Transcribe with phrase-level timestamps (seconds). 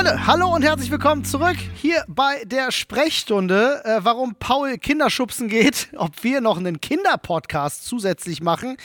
[0.00, 3.82] Freunde, hallo und herzlich willkommen zurück hier bei der Sprechstunde.
[3.84, 8.78] Äh, warum Paul Kinderschubsen geht, ob wir noch einen Kinderpodcast zusätzlich machen,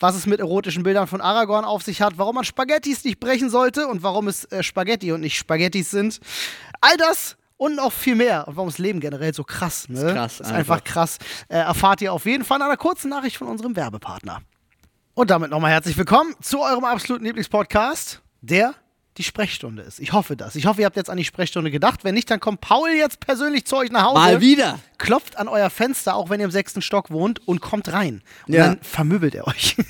[0.00, 3.50] was es mit erotischen Bildern von Aragorn auf sich hat, warum man Spaghettis nicht brechen
[3.50, 6.20] sollte und warum es äh, Spaghetti und nicht Spaghettis sind.
[6.80, 8.48] All das und noch viel mehr.
[8.48, 10.00] Und warum das Leben generell so krass, ne?
[10.00, 10.84] Ist krass, ist einfach, einfach.
[10.84, 11.18] krass.
[11.50, 14.40] Äh, erfahrt ihr auf jeden Fall in einer kurzen Nachricht von unserem Werbepartner.
[15.12, 18.74] Und damit nochmal herzlich willkommen zu eurem absoluten Lieblingspodcast, der
[19.18, 20.00] die Sprechstunde ist.
[20.00, 20.56] Ich hoffe das.
[20.56, 22.02] Ich hoffe, ihr habt jetzt an die Sprechstunde gedacht.
[22.04, 24.14] Wenn nicht, dann kommt Paul jetzt persönlich zu euch nach Hause.
[24.14, 24.78] Mal wieder.
[24.98, 28.22] Klopft an euer Fenster, auch wenn ihr im sechsten Stock wohnt, und kommt rein.
[28.46, 28.68] Und Ja.
[28.68, 29.76] dann vermöbelt er euch.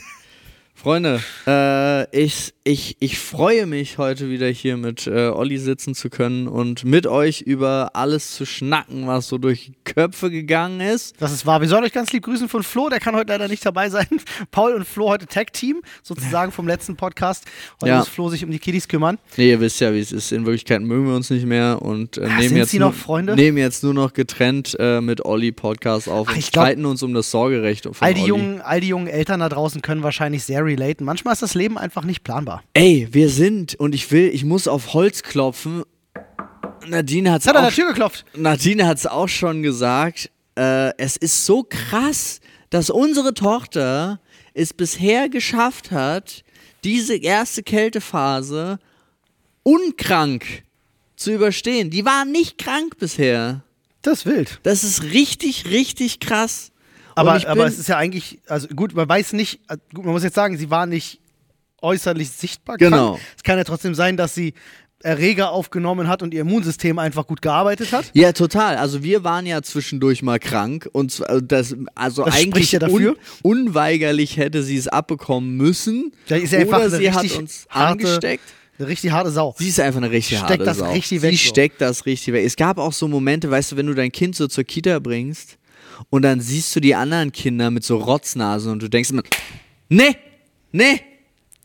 [0.82, 6.10] Freunde, äh, ich, ich, ich freue mich heute wieder hier mit äh, Olli sitzen zu
[6.10, 11.14] können und mit euch über alles zu schnacken, was so durch die Köpfe gegangen ist.
[11.22, 11.60] Das ist wahr.
[11.60, 12.88] Wir sollen euch ganz lieb grüßen von Flo.
[12.88, 14.08] Der kann heute leider nicht dabei sein.
[14.50, 17.44] Paul und Flo heute Tag-Team, sozusagen vom letzten Podcast.
[17.80, 17.98] Heute Ja.
[17.98, 19.18] muss Flo sich um die Kiddies kümmern.
[19.36, 20.32] Nee, ihr wisst ja, wie es ist.
[20.32, 22.96] In Wirklichkeit mögen wir uns nicht mehr und äh, nehmen, sind jetzt sie nur, noch
[22.96, 23.36] Freunde?
[23.36, 27.04] nehmen jetzt nur noch getrennt äh, mit Olli Podcast auf Ach, und glaub- streiten uns
[27.04, 28.28] um das Sorgerecht All die, Olli.
[28.30, 31.04] jungen, all die jungen Eltern da draußen können wahrscheinlich sehr relaten.
[31.04, 32.62] Manchmal ist das Leben einfach nicht planbar.
[32.74, 35.84] Ey, wir sind und ich will, ich muss auf Holz klopfen.
[36.86, 38.24] Nadine hat's hat an auch der Tür geklopft.
[38.34, 44.20] Nadine hat es auch schon gesagt, äh, es ist so krass, dass unsere Tochter
[44.54, 46.42] es bisher geschafft hat,
[46.84, 48.78] diese erste Kältephase
[49.62, 50.64] unkrank
[51.16, 51.90] zu überstehen.
[51.90, 53.62] Die war nicht krank bisher.
[54.02, 54.60] Das ist wild.
[54.64, 56.71] Das ist richtig, richtig krass.
[57.14, 60.22] Aber, aber es ist ja eigentlich, also gut, man weiß nicht, äh, gut, man muss
[60.22, 61.20] jetzt sagen, sie war nicht
[61.80, 62.76] äußerlich sichtbar.
[62.76, 63.18] Genau.
[63.36, 64.54] Es kann ja trotzdem sein, dass sie
[65.04, 68.04] Erreger aufgenommen hat und ihr Immunsystem einfach gut gearbeitet hat.
[68.12, 68.76] Ja, total.
[68.76, 73.16] Also wir waren ja zwischendurch mal krank und äh, das also Das eigentlich ja dafür.
[73.42, 76.12] Un, unweigerlich hätte sie es abbekommen müssen.
[76.28, 78.44] Sie einfach oder sie hat uns harte- angesteckt.
[78.78, 79.54] Eine richtig harte Sau.
[79.58, 80.90] Sie ist einfach eine richtig Steckt harte das Sau.
[80.92, 81.48] richtig Sie weg, so.
[81.48, 82.46] steckt das richtig weg.
[82.46, 85.58] Es gab auch so Momente, weißt du, wenn du dein Kind so zur Kita bringst
[86.10, 89.22] und dann siehst du die anderen Kinder mit so Rotznasen und du denkst immer,
[89.88, 90.16] nee,
[90.72, 91.00] nee,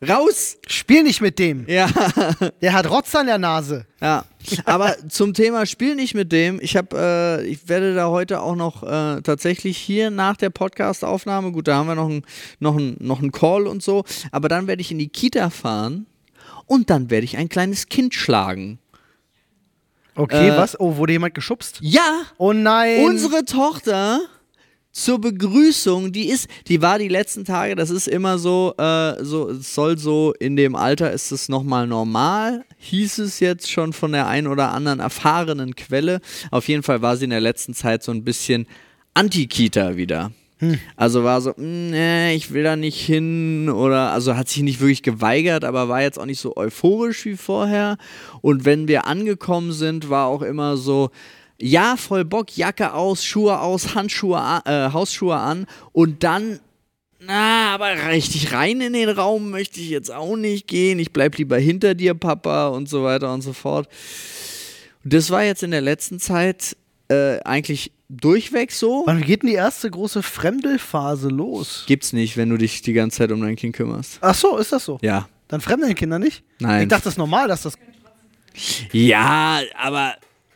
[0.08, 0.58] raus.
[0.68, 1.66] Spiel nicht mit dem.
[1.68, 1.90] Ja,
[2.62, 3.86] Der hat Rotz an der Nase.
[4.02, 4.26] ja.
[4.66, 6.60] Aber zum Thema Spiel nicht mit dem.
[6.62, 6.96] Ich habe,
[7.44, 11.76] äh, ich werde da heute auch noch äh, tatsächlich hier nach der Podcast-Aufnahme, gut, da
[11.76, 12.24] haben wir noch einen
[12.60, 16.06] noch ein, noch ein Call und so, aber dann werde ich in die Kita fahren
[16.66, 18.80] und dann werde ich ein kleines Kind schlagen.
[20.18, 20.80] Okay, Äh, was?
[20.80, 21.80] Oh, wurde jemand geschubst?
[21.82, 23.06] Ja, Oh nein.
[23.06, 24.22] Unsere Tochter
[24.92, 29.52] zur Begrüßung, die ist, die war die letzten Tage, das ist immer so, äh, so,
[29.52, 34.12] es soll so, in dem Alter ist es nochmal normal, hieß es jetzt schon von
[34.12, 36.20] der ein oder anderen erfahrenen Quelle.
[36.50, 38.66] Auf jeden Fall war sie in der letzten Zeit so ein bisschen
[39.14, 40.32] Anti-Kita wieder.
[40.96, 44.80] Also war so, "Mm, nee, ich will da nicht hin oder also hat sich nicht
[44.80, 47.98] wirklich geweigert, aber war jetzt auch nicht so euphorisch wie vorher.
[48.42, 51.12] Und wenn wir angekommen sind, war auch immer so,
[51.60, 56.60] ja, voll Bock, Jacke aus, Schuhe aus, Handschuhe, äh, Hausschuhe an und dann,
[57.20, 61.00] na, aber richtig rein in den Raum möchte ich jetzt auch nicht gehen.
[61.00, 63.88] Ich bleib lieber hinter dir, Papa und so weiter und so fort.
[65.04, 66.76] Das war jetzt in der letzten Zeit
[67.10, 69.04] äh, eigentlich durchweg so.
[69.06, 71.84] Wann geht denn die erste große Fremdelphase los?
[71.88, 74.18] Gibt's nicht, wenn du dich die ganze Zeit um dein Kind kümmerst.
[74.22, 74.98] Ach so, ist das so?
[75.02, 75.28] Ja.
[75.48, 76.44] Dann fremdeln Kinder nicht?
[76.60, 76.84] Nein.
[76.84, 77.76] Ich dachte, das ist normal, dass das.
[78.92, 80.16] Ja, aber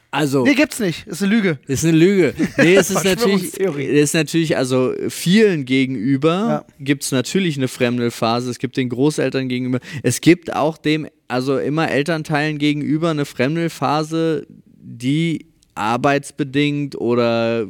[0.10, 1.08] also Nee, gibt's nicht.
[1.08, 1.60] Ist eine Lüge.
[1.68, 2.34] ist eine Lüge.
[2.58, 6.84] Nee, es ist natürlich, ist natürlich, also vielen gegenüber Ja.
[6.84, 8.50] gibt es natürlich eine Fremdelphase.
[8.50, 9.80] Es gibt den Großeltern gegenüber.
[10.04, 14.46] Es gibt auch dem, also immer Elternteilen gegenüber eine Fremdelphase,
[14.84, 15.46] die
[15.82, 17.68] arbeitsbedingt oder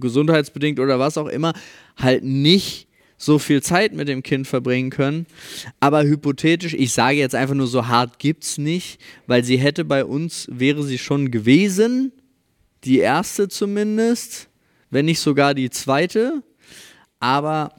[0.00, 1.52] gesundheitsbedingt oder was auch immer
[1.96, 5.26] halt nicht so viel Zeit mit dem Kind verbringen können.
[5.80, 10.04] Aber hypothetisch, ich sage jetzt einfach nur so hart gibt's nicht, weil sie hätte bei
[10.04, 12.12] uns, wäre sie schon gewesen,
[12.84, 14.48] die erste zumindest,
[14.90, 16.42] wenn nicht sogar die zweite.
[17.18, 17.72] Aber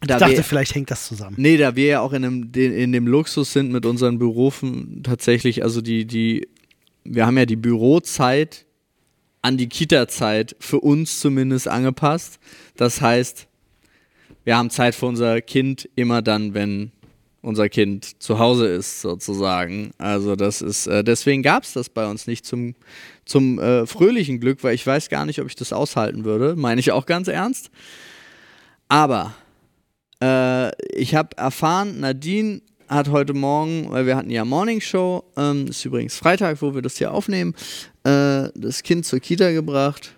[0.00, 1.36] da Ich dachte, wir, vielleicht hängt das zusammen.
[1.38, 5.62] nee, da wir ja auch in dem, in dem Luxus sind mit unseren Berufen tatsächlich,
[5.62, 6.48] also die, die,
[7.04, 8.66] wir haben ja die Bürozeit
[9.42, 12.38] an die Kita-Zeit für uns zumindest angepasst.
[12.76, 13.48] Das heißt,
[14.44, 16.92] wir haben Zeit für unser Kind immer dann, wenn
[17.42, 19.90] unser Kind zu Hause ist, sozusagen.
[19.98, 22.74] Also das ist, äh, deswegen gab es das bei uns nicht zum,
[23.24, 26.54] zum äh, fröhlichen Glück, weil ich weiß gar nicht, ob ich das aushalten würde.
[26.56, 27.70] Meine ich auch ganz ernst.
[28.88, 29.34] Aber
[30.22, 35.66] äh, ich habe erfahren, Nadine hat heute Morgen, weil wir hatten ja Morning Show, ähm,
[35.68, 37.54] ist übrigens Freitag, wo wir das hier aufnehmen,
[38.04, 40.14] äh, das Kind zur Kita gebracht.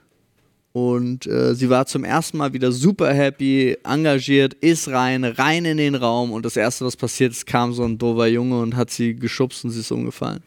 [0.73, 5.77] Und äh, sie war zum ersten Mal wieder super happy, engagiert, ist rein, rein in
[5.77, 6.33] den Raum.
[6.33, 9.65] Und das Erste, was passiert ist, kam so ein doofer Junge und hat sie geschubst
[9.65, 10.43] und sie ist umgefallen.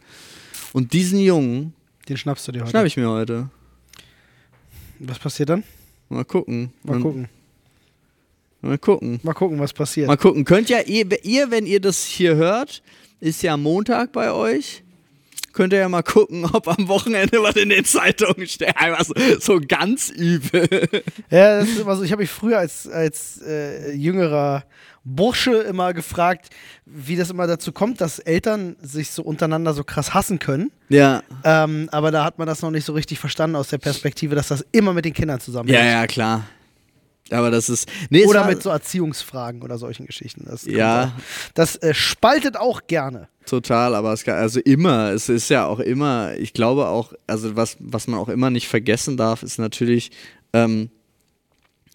[0.73, 1.73] Und diesen Jungen
[2.09, 2.71] Den schnappst du dir heute.
[2.71, 3.49] schnapp ich mir heute.
[4.99, 5.63] Was passiert dann?
[6.09, 6.73] Mal gucken.
[6.83, 7.29] Mal gucken.
[8.61, 9.19] Mal gucken.
[9.23, 10.07] Mal gucken, was passiert.
[10.07, 10.45] Mal gucken.
[10.45, 12.81] Könnt ja ihr, ihr, wenn ihr das hier hört,
[13.19, 14.83] ist ja Montag bei euch.
[15.53, 18.77] Könnt ihr ja mal gucken, ob am Wochenende was in den Zeitungen steht.
[18.77, 20.67] Einfach so, so ganz übel.
[21.31, 22.03] Ja, das ist immer so.
[22.03, 24.65] Ich habe mich früher als, als äh, jüngerer
[25.03, 26.49] Bursche immer gefragt,
[26.85, 30.71] wie das immer dazu kommt, dass Eltern sich so untereinander so krass hassen können.
[30.89, 31.23] Ja.
[31.43, 34.49] Ähm, aber da hat man das noch nicht so richtig verstanden aus der Perspektive, dass
[34.49, 35.79] das immer mit den Kindern zusammenhängt.
[35.79, 36.43] Ja, ja, klar.
[37.31, 37.89] Aber das ist.
[38.09, 40.45] Nee, Oder war- mit so Erziehungsfragen oder solchen Geschichten.
[40.47, 41.13] Das, Ja.
[41.53, 43.27] das äh, spaltet auch gerne.
[43.45, 47.55] Total, aber es kann, also immer, es ist ja auch immer, ich glaube auch, also
[47.55, 50.11] was, was man auch immer nicht vergessen darf, ist natürlich,
[50.53, 50.89] ähm,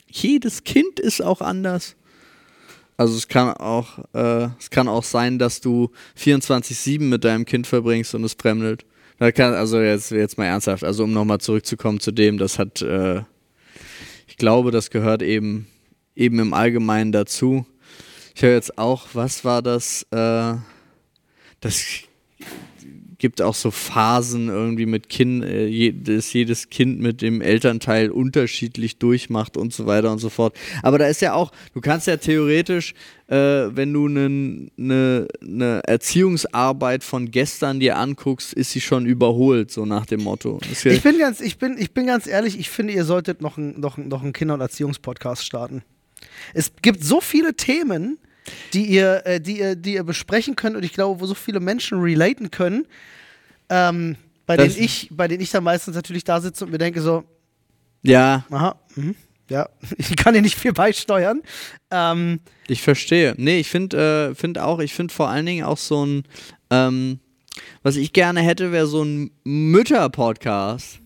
[0.09, 1.97] jedes Kind ist auch anders.
[2.97, 7.67] Also es kann auch, äh, es kann auch sein, dass du 24-7 mit deinem Kind
[7.67, 8.37] verbringst und es
[9.33, 13.23] kann, also jetzt, jetzt mal ernsthaft, also um nochmal zurückzukommen zu dem, das hat, äh,
[14.33, 15.67] ich glaube, das gehört eben,
[16.17, 17.67] eben im Allgemeinen dazu.
[18.35, 20.05] Ich höre jetzt auch, was war das?
[20.11, 20.55] Äh,
[21.61, 21.85] das
[23.23, 28.11] gibt auch so Phasen irgendwie mit Kind, äh, je, dass jedes Kind mit dem Elternteil
[28.11, 30.55] unterschiedlich durchmacht und so weiter und so fort.
[30.83, 32.93] Aber da ist ja auch, du kannst ja theoretisch,
[33.29, 34.29] äh, wenn du eine
[34.77, 40.59] ne, ne Erziehungsarbeit von gestern dir anguckst, ist sie schon überholt, so nach dem Motto.
[40.93, 43.79] Ich bin ganz, ich bin, ich bin ganz ehrlich, ich finde, ihr solltet noch, ein,
[43.81, 45.83] noch, ein- noch einen Kinder- und Erziehungspodcast starten.
[46.55, 48.19] Es gibt so viele Themen,
[48.75, 51.61] die ihr, äh, die ihr, die ihr besprechen könnt und ich glaube, wo so viele
[51.61, 52.87] Menschen relaten können,
[53.69, 54.17] ähm,
[54.47, 57.01] bei, Das- denen ich, bei denen ich dann meistens natürlich da sitze und mir denke
[57.01, 57.25] so,
[58.03, 59.15] ja, aha, mhm,
[59.49, 59.69] ja,
[59.99, 61.43] ich kann hier nicht viel beisteuern.
[61.91, 63.35] Ähm, Ich verstehe.
[63.37, 66.25] Nee, ich finde äh, find auch, ich finde vor allen Dingen auch so ein,
[66.71, 67.21] ähm,
[67.83, 71.01] was ich gerne hätte, wäre so ein Mütter-Podcast.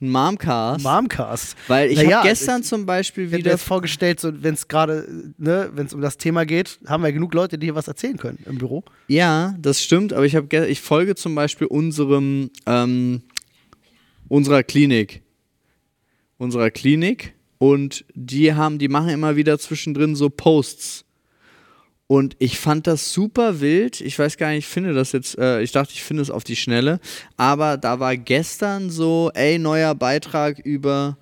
[0.00, 0.84] Ein Momcast.
[0.84, 1.56] Momcast.
[1.68, 3.52] Weil ich Naja, habe gestern ich- zum Beispiel Ich wieder.
[3.52, 5.08] jetzt vorgestellt, so, wenn es gerade,
[5.38, 8.18] ne, wenn es um das Thema geht, haben wir genug Leute, die hier was erzählen
[8.18, 8.84] können im Büro.
[9.08, 13.22] Ja, das stimmt, aber ich, hab, ich folge zum Beispiel unserem, ähm,
[14.28, 15.22] unserer Klinik.
[16.36, 17.32] Unserer Klinik.
[17.56, 21.05] Und die haben, die machen immer wieder zwischendrin so Posts.
[22.08, 24.00] Und ich fand das super wild.
[24.00, 26.44] Ich weiß gar nicht, ich finde das jetzt, äh, ich dachte, ich finde es auf
[26.44, 27.00] die Schnelle.
[27.36, 31.18] Aber da war gestern so, ey, neuer Beitrag über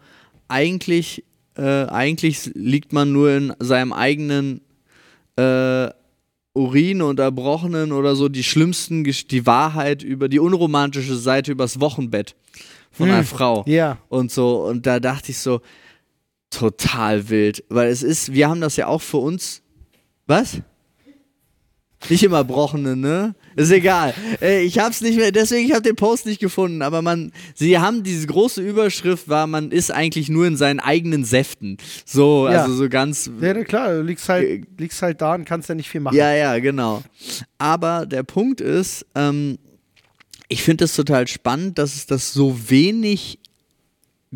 [0.47, 1.25] eigentlich,
[1.57, 4.61] äh, eigentlich liegt man nur in seinem eigenen
[5.37, 5.89] äh,
[6.53, 12.37] Urin und Erbrochenen oder so die schlimmsten, die Wahrheit über die unromantische Seite übers Wochenbett
[12.93, 13.97] von einer Frau Ja.
[14.11, 14.65] und so.
[14.67, 15.63] Und da dachte ich so,
[16.51, 17.65] total wild.
[17.71, 19.63] Weil es ist, wir haben das ja auch für uns.
[20.27, 20.59] Was?
[22.11, 23.35] Nicht im Erbrochenen, ne?
[23.57, 24.13] Ist egal.
[24.43, 26.83] Äh, ich hab's nicht mehr, deswegen, ich habe den Post nicht gefunden.
[26.83, 31.25] Aber man, sie haben diese große Überschrift war, man ist eigentlich nur in seinen eigenen
[31.25, 31.79] Säften.
[32.05, 32.63] So, Ja.
[32.63, 35.89] also so ganz Ja, klar, du liegst halt, liegst halt da und kannst ja nicht
[35.89, 36.17] viel machen.
[36.17, 37.03] ja, ja, genau.
[37.59, 39.57] Aber der Punkt ist, ähm,
[40.49, 43.39] ich finde es total spannend, dass es das so wenig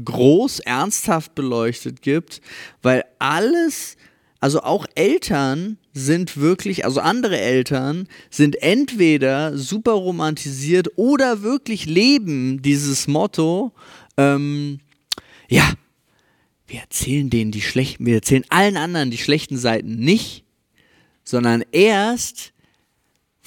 [0.03, 2.41] groß ernsthaft beleuchtet gibt,
[2.83, 3.97] weil alles,
[4.41, 12.63] also auch Eltern sind wirklich, also andere Eltern sind entweder super romantisiert oder wirklich leben
[12.63, 13.73] dieses Motto,
[14.17, 14.79] ähm,
[15.49, 15.73] ja,
[16.69, 20.45] wir erzählen denen die schlechten, wir erzählen allen anderen die schlechten Seiten nicht,
[21.25, 22.53] sondern erst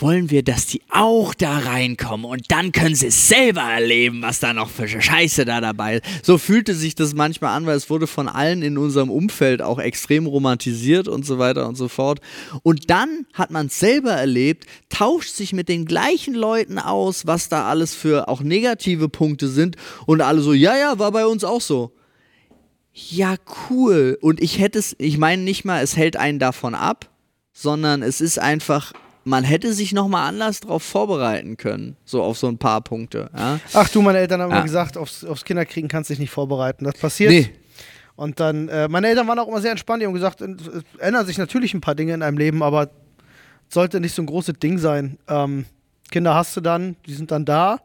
[0.01, 4.39] wollen wir, dass die auch da reinkommen und dann können sie es selber erleben, was
[4.39, 6.25] da noch für Scheiße da dabei ist.
[6.25, 9.79] So fühlte sich das manchmal an, weil es wurde von allen in unserem Umfeld auch
[9.79, 12.19] extrem romantisiert und so weiter und so fort.
[12.63, 17.49] Und dann hat man es selber erlebt, tauscht sich mit den gleichen Leuten aus, was
[17.49, 21.43] da alles für auch negative Punkte sind und alle so, ja, ja, war bei uns
[21.43, 21.93] auch so.
[22.93, 23.35] Ja,
[23.69, 24.17] cool.
[24.21, 27.09] Und ich hätte es, ich meine nicht mal, es hält einen davon ab,
[27.53, 28.93] sondern es ist einfach,
[29.23, 31.95] man hätte sich nochmal anders drauf vorbereiten können.
[32.05, 33.29] So auf so ein paar Punkte.
[33.37, 33.59] Ja?
[33.73, 34.57] Ach du, meine Eltern haben Ja.
[34.57, 36.85] immer gesagt, aufs, aufs Kinderkriegen kannst du dich nicht vorbereiten.
[36.85, 37.31] Das passiert.
[37.31, 37.49] Nee.
[38.15, 40.01] Und dann, äh, meine Eltern waren auch immer sehr entspannt.
[40.01, 40.57] Die haben gesagt, es
[40.99, 44.25] ändern sich natürlich ein paar Dinge in einem Leben, aber es sollte nicht so ein
[44.27, 45.17] großes Ding sein.
[45.27, 45.65] Ähm,
[46.11, 47.79] Kinder hast du dann, die sind dann da.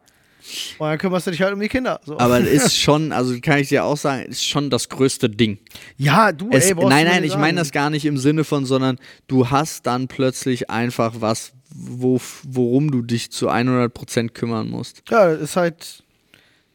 [0.79, 1.99] Und dann kümmerst du dich halt um die Kinder.
[2.05, 2.17] So.
[2.19, 5.57] Aber es ist schon, also kann ich dir auch sagen, ist schon das größte Ding.
[5.97, 8.97] ja, du, Es, ey, nein, nein, ich meine das gar nicht im Sinne von, sondern
[9.27, 15.03] du hast dann plötzlich einfach was, wo, worum du dich zu 100% kümmern musst.
[15.09, 16.03] Ja, das ist halt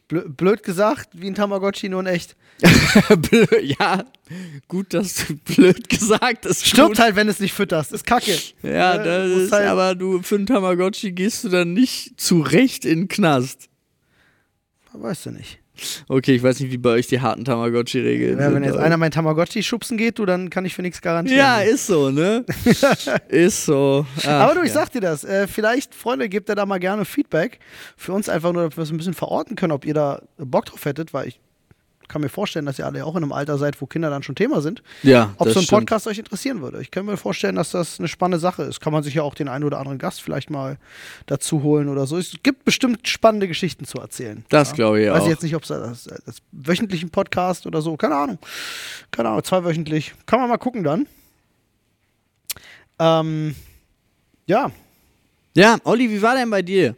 [0.09, 2.35] blö- blöd gesagt, wie ein Tamagotchi, nur in echt.
[3.79, 4.03] Ja,
[4.67, 6.65] gut, dass du blöd gesagt hast.
[6.65, 6.99] Stirbt gut.
[6.99, 7.91] halt, wenn du es nicht fütterst.
[7.91, 8.37] Ist kacke.
[8.61, 12.41] Ja, Ne, das ist, halt- aber du, für einen Tamagotchi gehst du dann nicht zu
[12.41, 13.69] Recht in den Knast.
[14.93, 15.59] Weißt du nicht.
[16.07, 18.53] Okay, ich weiß nicht, wie bei euch die harten Tamagotchi-Regeln Ja, sind.
[18.55, 21.39] wenn jetzt einer mein Tamagotchi schubsen geht, du, dann kann ich für nichts garantieren.
[21.39, 22.45] ja, ist so, ne?
[23.27, 24.05] ist so.
[24.19, 24.73] Ach, Aber du, ich ja.
[24.75, 25.23] sag dir das.
[25.23, 27.59] Äh, vielleicht, Freunde, gebt ihr da mal gerne Feedback.
[27.97, 30.65] Für uns einfach nur, dass wir es ein bisschen verorten können, ob ihr da Bock
[30.65, 31.39] drauf hättet, weil ich
[32.13, 34.35] kann mir vorstellen, dass ihr alle auch in einem Alter seid, wo Kinder dann schon
[34.35, 34.83] Thema sind.
[35.01, 35.79] Ja, Ob so ein stimmt.
[35.81, 36.79] Podcast euch interessieren würde.
[36.81, 38.79] Ich kann mir vorstellen, dass das eine spannende Sache ist.
[38.79, 40.77] Kann man sich ja auch den einen oder anderen Gast vielleicht mal
[41.25, 42.17] dazu holen oder so.
[42.17, 44.45] Es gibt bestimmt spannende Geschichten zu erzählen.
[44.49, 45.25] Das glaube ich Weiß auch.
[45.25, 48.37] ich jetzt nicht, ob es das, das wöchentlichen Podcast oder so, keine Ahnung.
[49.11, 50.13] Keine Ahnung, zweiwöchentlich.
[50.27, 51.07] Kann man mal gucken dann.
[52.99, 53.55] Ähm,
[54.45, 54.71] ja,
[55.55, 56.95] Ja, Olli, wie war denn bei dir?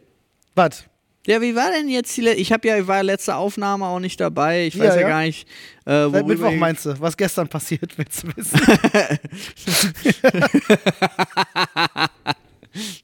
[0.54, 0.84] was?
[1.26, 4.20] Ja, wie war denn jetzt die le Ich habe ja, war letzte Aufnahme auch nicht
[4.20, 4.66] dabei.
[4.66, 5.08] Ich Ja, weiß ja, ja.
[5.08, 5.48] gar nicht,
[5.84, 8.60] äh, Seit Mittwoch meinst du, was gestern passiert, willst du wissen?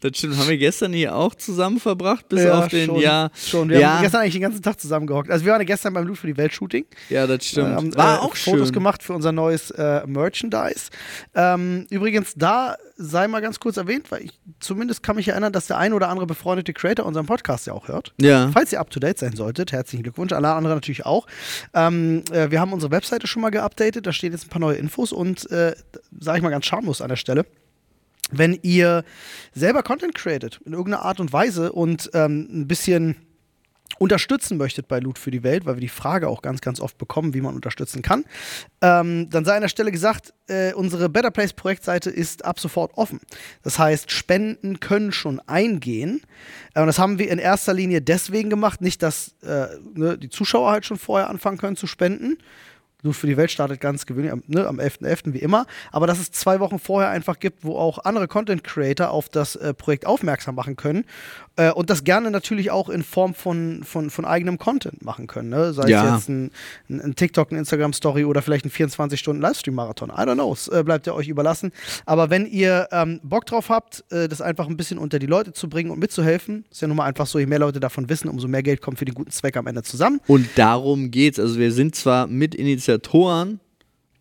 [0.00, 3.30] Das stimmt, haben wir gestern hier auch zusammen verbracht, bis Ja, auf den, schon, ja.
[3.34, 3.68] Schon.
[3.68, 5.30] Wir ja, haben gestern eigentlich den ganzen Tag zusammengehockt.
[5.30, 6.84] Also wir waren gestern beim Loot für die Welt-Shooting.
[7.10, 7.68] ja, das stimmt.
[7.68, 8.72] Wir haben war äh, auch Fotos schön.
[8.74, 10.90] gemacht für unser neues äh, Merchandise.
[11.34, 15.66] Ähm, übrigens, da sei mal ganz kurz erwähnt, weil ich zumindest kann mich erinnern, dass
[15.66, 18.12] der ein oder andere befreundete Creator unseren Podcast ja auch hört.
[18.20, 18.50] Ja.
[18.52, 20.32] Falls ihr up to date sein solltet, herzlichen Glückwunsch.
[20.32, 21.26] Alle anderen natürlich auch.
[21.74, 24.06] Ähm, äh, wir haben unsere Webseite schon mal geupdatet.
[24.06, 25.74] Da stehen jetzt ein paar neue Infos und äh,
[26.20, 27.44] sage ich mal ganz schamlos an der Stelle.
[28.32, 29.04] Wenn ihr
[29.52, 33.16] selber Content createt in irgendeiner Art und Weise und ähm, ein bisschen
[33.98, 36.98] unterstützen möchtet bei Loot für die Welt, weil wir die Frage auch ganz, ganz oft
[36.98, 38.24] bekommen, wie man unterstützen kann,
[38.80, 42.92] ähm, dann sei an der Stelle gesagt, äh, unsere Better Place Projektseite ist ab sofort
[42.96, 43.20] offen.
[43.62, 46.22] Das heißt, Spenden können schon eingehen.
[46.74, 50.30] Äh, und das haben wir in erster Linie deswegen gemacht, nicht, dass äh, ne, die
[50.30, 52.38] Zuschauer halt schon vorher anfangen können zu spenden.
[53.02, 55.32] Loot für die Welt startet ganz gewöhnlich am, ne, am 11.11.
[55.32, 55.66] wie immer.
[55.90, 59.56] Aber dass es zwei Wochen vorher einfach gibt, wo auch andere Content Creator auf das
[59.56, 61.04] äh, Projekt aufmerksam machen können.
[61.56, 65.50] Äh, und das gerne natürlich auch in Form von, von, von eigenem Content machen können.
[65.50, 65.72] Ne?
[65.74, 66.04] Sei Ja.
[66.16, 66.50] es jetzt ein,
[66.88, 70.08] ein, TikTok, eine Instagram-Story oder vielleicht ein 24-Stunden-Livestream-Marathon.
[70.10, 70.52] I don't know.
[70.52, 71.72] Es äh, bleibt ja euch überlassen.
[72.06, 75.52] Aber wenn ihr ähm, Bock drauf habt, äh, das einfach ein bisschen unter die Leute
[75.52, 78.28] zu bringen und mitzuhelfen, ist ja nun mal einfach so, je mehr Leute davon wissen,
[78.28, 80.20] umso mehr Geld kommt für den guten Zweck am Ende zusammen.
[80.26, 81.38] Und darum geht's.
[81.38, 83.60] Also wir sind zwar Mitinitiatoren,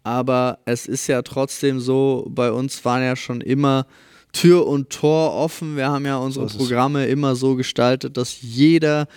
[0.03, 3.85] aber es ist ja trotzdem so, bei uns waren ja schon immer
[4.33, 5.75] Tür und Tor offen.
[5.75, 6.47] Wir haben ja unsere.
[6.47, 9.07] Programme immer so gestaltet, dass jeder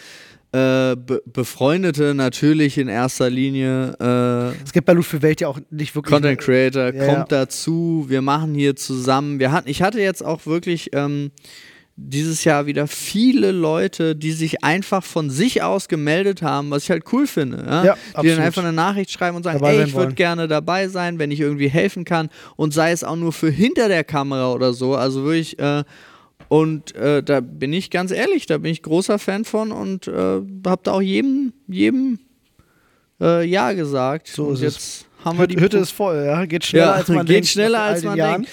[0.53, 5.49] äh, Be Befreundete natürlich in erster Linie äh, Es gibt bei Loot für Welt ja
[5.49, 6.13] auch nicht wirklich.
[6.13, 7.39] Content Creator Ja, kommt ja.
[7.41, 8.07] dazu.
[8.09, 9.39] Wir machen hier zusammen.
[9.41, 11.33] Wir hatten, ich hatte jetzt auch wirklich ähm,
[11.97, 16.91] dieses Jahr wieder viele Leute, die sich einfach von sich aus gemeldet haben, was ich
[16.91, 17.65] halt cool finde.
[17.67, 17.85] Ja?
[17.85, 18.37] Ja, die absolut.
[18.37, 21.31] dann einfach eine Nachricht schreiben und sagen, Dabei ey, ich würde gerne dabei sein, wenn
[21.31, 22.31] ich irgendwie helfen kann.
[22.57, 24.97] Und sei es auch nur für hinter der Kamera oder so.
[24.97, 25.85] Also wirklich, äh,
[26.49, 30.41] und äh, da bin ich ganz ehrlich, da bin ich großer Fan von und äh,
[30.67, 32.19] hab da auch jedem, jedem
[33.21, 34.27] äh, Ja gesagt.
[34.27, 35.07] So und ist es.
[35.25, 36.45] Haben wir die Hütte ist voll, ja.
[36.45, 37.49] Geht schneller Ja, als man geht denkt.
[37.49, 38.49] schneller, nach all als man denkt.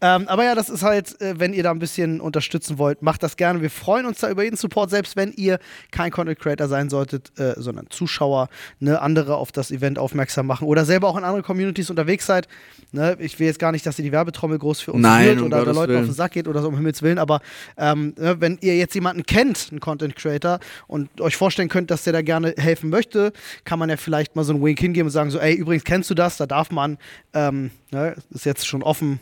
[0.00, 3.22] Ähm, aber ja, das ist halt, äh, wenn ihr da ein bisschen unterstützen wollt, macht
[3.22, 3.60] das gerne.
[3.62, 5.58] Wir freuen uns da über jeden Support, selbst wenn ihr
[5.90, 8.48] kein Content Creator sein solltet, äh, sondern Zuschauer,
[8.78, 12.48] ne, andere auf das Event aufmerksam machen oder selber auch in andere Communities unterwegs seid.
[12.92, 15.46] Ne, ich will jetzt gar nicht, dass ihr die Werbetrommel groß für uns Nein, um
[15.46, 17.18] oder da Leuten auf den Sack geht oder so, um Himmels Willen.
[17.18, 17.40] Aber
[17.76, 22.04] ähm, ne, wenn ihr jetzt jemanden kennt, einen Content Creator, und euch vorstellen könnt, dass
[22.04, 23.32] der da gerne helfen möchte,
[23.64, 26.09] kann man ja vielleicht mal so einen Wink hingeben und sagen so, ey, übrigens kennst
[26.10, 26.98] du das, da darf man,
[27.34, 29.20] ähm, ne, ist jetzt schon offen,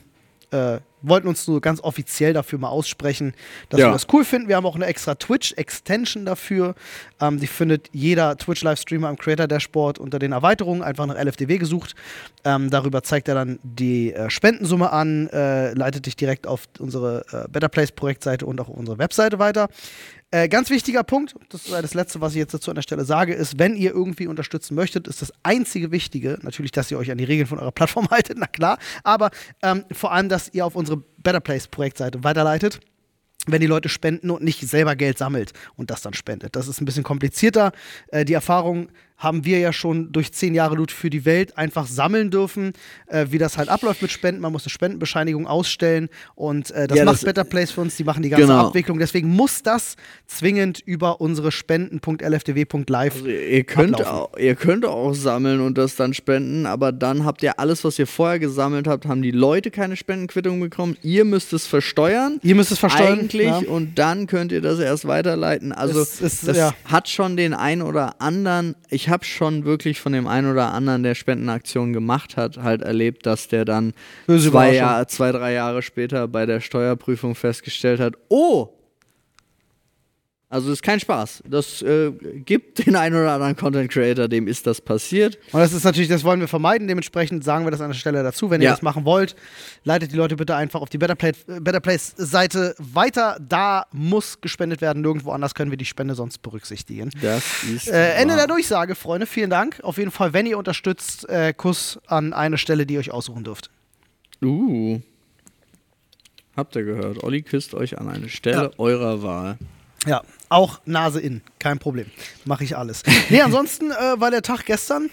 [0.51, 3.35] äh, wollten uns nur ganz offiziell dafür mal aussprechen,
[3.69, 3.89] dass Ja.
[3.89, 4.49] wir das cool finden.
[4.49, 6.75] Wir haben auch eine extra Twitch-Extension dafür.
[7.21, 11.95] Ähm, die findet jeder Twitch-Livestreamer im Creator-Dashboard unter den Erweiterungen, einfach nach LFDW gesucht.
[12.45, 17.25] Ähm, darüber zeigt er dann die äh, Spendensumme an, äh, leitet dich direkt auf unsere
[17.31, 19.69] äh, Better Place-Projektseite und auch auf unsere Webseite weiter.
[20.31, 23.07] Äh, ganz wichtiger Punkt, das ist das Letzte, was ich jetzt dazu an der Stelle
[23.07, 27.11] sage, ist, wenn ihr irgendwie unterstützen möchtet, ist das einzige Wichtige, natürlich, dass ihr euch
[27.11, 29.31] an die Regeln von eurer Plattform haltet, na klar, aber
[29.63, 32.81] ähm, vor allem, dass ihr auf unsere Better Place Projektseite weiterleitet
[33.47, 36.55] wenn die Leute spenden und nicht selber Geld sammelt und das dann spendet.
[36.55, 37.73] Das ist ein bisschen komplizierter.
[38.09, 41.87] Äh, die Erfahrung haben wir ja schon durch zehn Jahre Loot für die Welt einfach
[41.87, 42.73] sammeln dürfen,
[43.09, 44.41] äh, wie das halt abläuft mit Spenden.
[44.41, 47.97] Man muss eine Spendenbescheinigung ausstellen und äh, das Ja, macht das- Better Place für uns.
[47.97, 48.69] Die machen die ganze Genau.
[48.69, 48.99] Abwicklung.
[48.99, 49.97] Deswegen muss das
[50.27, 53.15] zwingend über unsere spenden.lfdw.live.
[53.15, 57.43] Also ihr, könnt auch, ihr könnt auch sammeln und das dann spenden, aber dann habt
[57.43, 60.97] ihr alles, was ihr vorher gesammelt habt, haben die Leute keine Spendenquittung bekommen.
[61.03, 62.39] Ihr müsst es versteuern.
[62.43, 63.19] Ihr müsst es versteuern.
[63.21, 63.59] Eigentlich ja.
[63.59, 65.73] und dann könnt ihr das erst weiterleiten.
[65.73, 66.75] Also Es ist- das ja.
[66.85, 68.75] hat schon den einen oder anderen.
[68.91, 72.83] Ich ich habe schon wirklich von dem einen oder anderen, der Spendenaktionen gemacht hat, halt
[72.83, 73.95] erlebt, dass der dann
[74.27, 74.75] zwei.
[74.75, 78.69] Jahr, zwei, drei Jahre später bei der Steuerprüfung festgestellt hat, oh,
[80.51, 81.43] also ist kein Spaß.
[81.47, 85.37] Das äh, gibt den einen oder anderen Content Creator, dem ist das passiert.
[85.53, 86.89] Und das ist natürlich, das wollen wir vermeiden.
[86.89, 88.49] Dementsprechend sagen wir das an der Stelle dazu.
[88.51, 88.71] Wenn ihr Ja.
[88.71, 89.37] das machen wollt,
[89.85, 93.37] leitet die Leute bitte einfach auf die Better, Play, Better Place Seite weiter.
[93.47, 95.03] Da muss gespendet werden.
[95.03, 97.11] Nirgendwo anders können wir die Spende sonst berücksichtigen.
[97.21, 99.27] Das ist Äh, Ende der Durchsage, Freunde.
[99.27, 99.81] Vielen Dank.
[99.83, 103.45] Auf jeden Fall, wenn ihr unterstützt, äh, Kuss an eine Stelle, die ihr euch aussuchen
[103.45, 103.71] dürft.
[104.43, 105.01] Uh.
[106.57, 107.23] Habt ihr gehört?
[107.23, 108.71] Olli küsst euch an eine Stelle Ja.
[108.79, 109.59] eurer Wahl.
[110.09, 112.07] Ja, auch Nase in, kein Problem.
[112.47, 113.03] Mache ich alles.
[113.29, 115.11] Nee, ansonsten äh, war der Tag gestern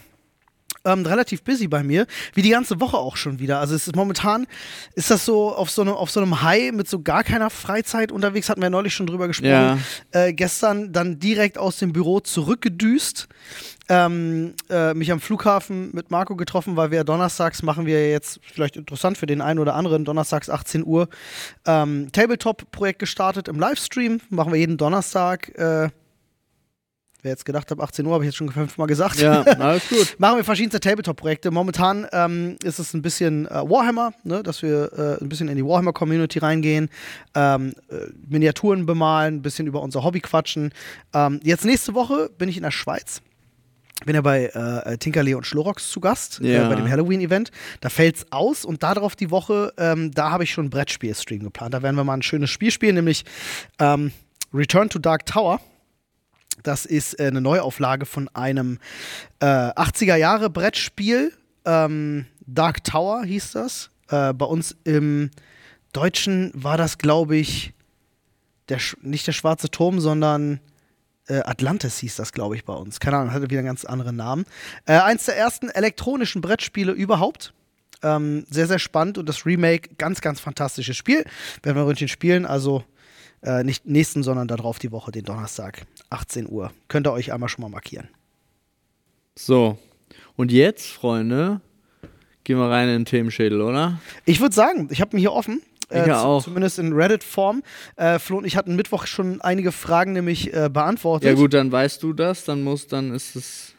[0.85, 3.59] ähm, relativ busy bei mir, wie die ganze Woche auch schon wieder.
[3.59, 4.47] Also es ist momentan
[4.93, 8.11] ist das so auf so, einem auf so einem High mit so gar keiner Freizeit
[8.11, 9.49] unterwegs, hatten wir neulich schon drüber gesprochen.
[9.49, 9.77] Ja.
[10.11, 13.27] Äh, gestern dann direkt aus dem Büro zurückgedüst.
[13.87, 18.77] Ähm, äh, mich am Flughafen mit Marco getroffen, weil wir donnerstags machen wir jetzt, vielleicht
[18.77, 21.07] interessant für den einen oder anderen, donnerstags 18 Uhr,
[21.67, 24.21] ähm, Tabletop-Projekt gestartet im Livestream.
[24.29, 25.49] Machen wir jeden Donnerstag.
[25.55, 25.89] Äh,
[27.25, 29.19] wer jetzt gedacht hat, 18 Uhr, habe ich jetzt schon fünfmal gesagt.
[29.19, 30.15] Ja, alles gut.
[30.19, 31.49] Machen wir verschiedenste Tabletop-Projekte.
[31.49, 35.55] Momentan ähm, ist es ein bisschen äh, Warhammer, ne, dass wir äh, ein bisschen in
[35.57, 36.89] die Warhammer-Community reingehen,
[37.33, 37.95] ähm, äh,
[38.29, 40.71] Miniaturen bemalen, ein bisschen über unser Hobby quatschen.
[41.13, 43.21] Ähm, jetzt nächste Woche bin ich in der Schweiz.
[44.05, 46.65] Bin ja bei äh, Tinkerlee und Schlorox zu Gast, Ja.
[46.65, 47.49] äh, bei dem Halloween-Event.
[47.81, 51.73] Da fällt's aus und darauf die Woche, ähm, da habe ich schon einen Brettspiel-Stream geplant.
[51.73, 53.25] Da werden wir mal ein schönes Spiel spielen, nämlich
[53.79, 54.11] ähm,
[54.53, 55.59] Return to Dark Tower.
[56.65, 58.79] Das ist äh, eine Neuauflage von einem
[59.39, 61.31] äh, 80er Jahre Brettspiel.
[61.63, 63.91] Ähm, Dark Tower hieß das.
[64.09, 65.29] Äh, bei uns im
[65.93, 67.73] Deutschen war das, glaube ich,
[68.69, 70.59] der, nicht der schwarze Turm, sondern
[71.27, 72.99] äh, Atlantis hieß das, glaube ich, bei uns.
[72.99, 74.45] Keine Ahnung, hatte wieder einen ganz anderen Namen.
[74.85, 77.53] Äh, eins der ersten elektronischen Brettspiele überhaupt.
[78.01, 81.25] Ähm, sehr, sehr spannend und das Remake, ganz, ganz fantastisches Spiel.
[81.61, 82.83] Werden wir Röntgen spielen, also
[83.45, 86.71] äh, nicht nächsten, sondern darauf die Woche, den Donnerstag, 18 Uhr.
[86.87, 88.09] Könnt ihr euch einmal schon mal markieren.
[89.35, 89.77] So.
[90.35, 91.61] Und jetzt, Freunde,
[92.43, 93.99] gehen wir rein in den Themenschädel, oder?
[94.25, 95.61] Ich würde sagen, ich habe ihn hier offen.
[95.91, 96.43] Ich ja auch.
[96.43, 97.61] Zumindest in Reddit-Form.
[97.95, 101.29] Äh, Flo und ich hatten Mittwoch schon einige Fragen nämlich äh, beantwortet.
[101.29, 103.73] Ja gut, dann weißt du das, dann muss, dann ist es.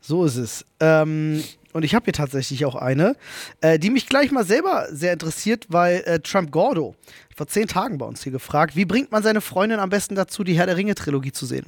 [0.00, 0.64] So ist es.
[0.80, 3.16] Ähm, und ich habe hier tatsächlich auch eine,
[3.60, 6.94] äh, die mich gleich mal selber sehr interessiert, weil äh, Trump Gordo
[7.36, 10.44] vor zehn Tagen bei uns hier gefragt, wie bringt man seine Freundin am besten dazu,
[10.44, 11.66] die Herr der Ringe-Trilogie zu sehen?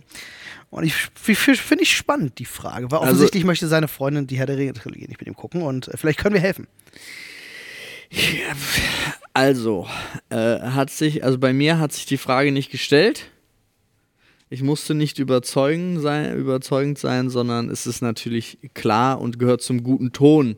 [0.70, 4.46] Und ich finde ich spannend, die Frage, weil Also- offensichtlich möchte seine Freundin die Herr
[4.46, 6.66] der Ringe-Trilogie nicht mit ihm gucken und äh, vielleicht können wir helfen.
[9.32, 9.86] Also,
[10.30, 13.30] äh, hat sich, also bei mir hat sich die Frage nicht gestellt.
[14.52, 19.84] Ich musste nicht überzeugen sein, überzeugend sein, sondern es ist natürlich klar und gehört zum
[19.84, 20.56] guten Ton,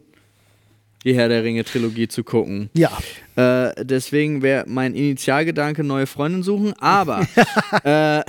[1.05, 2.71] die Herr der Ringe-Trilogie zu gucken.
[2.73, 2.91] Ja.
[3.37, 7.27] Äh, deswegen wäre mein Initialgedanke neue Freundin suchen, aber
[7.85, 8.23] äh,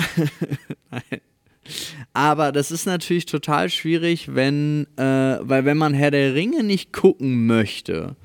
[2.13, 6.91] aber das ist natürlich total schwierig, wenn äh, weil wenn man Herr der Ringe nicht
[6.91, 8.17] gucken möchte,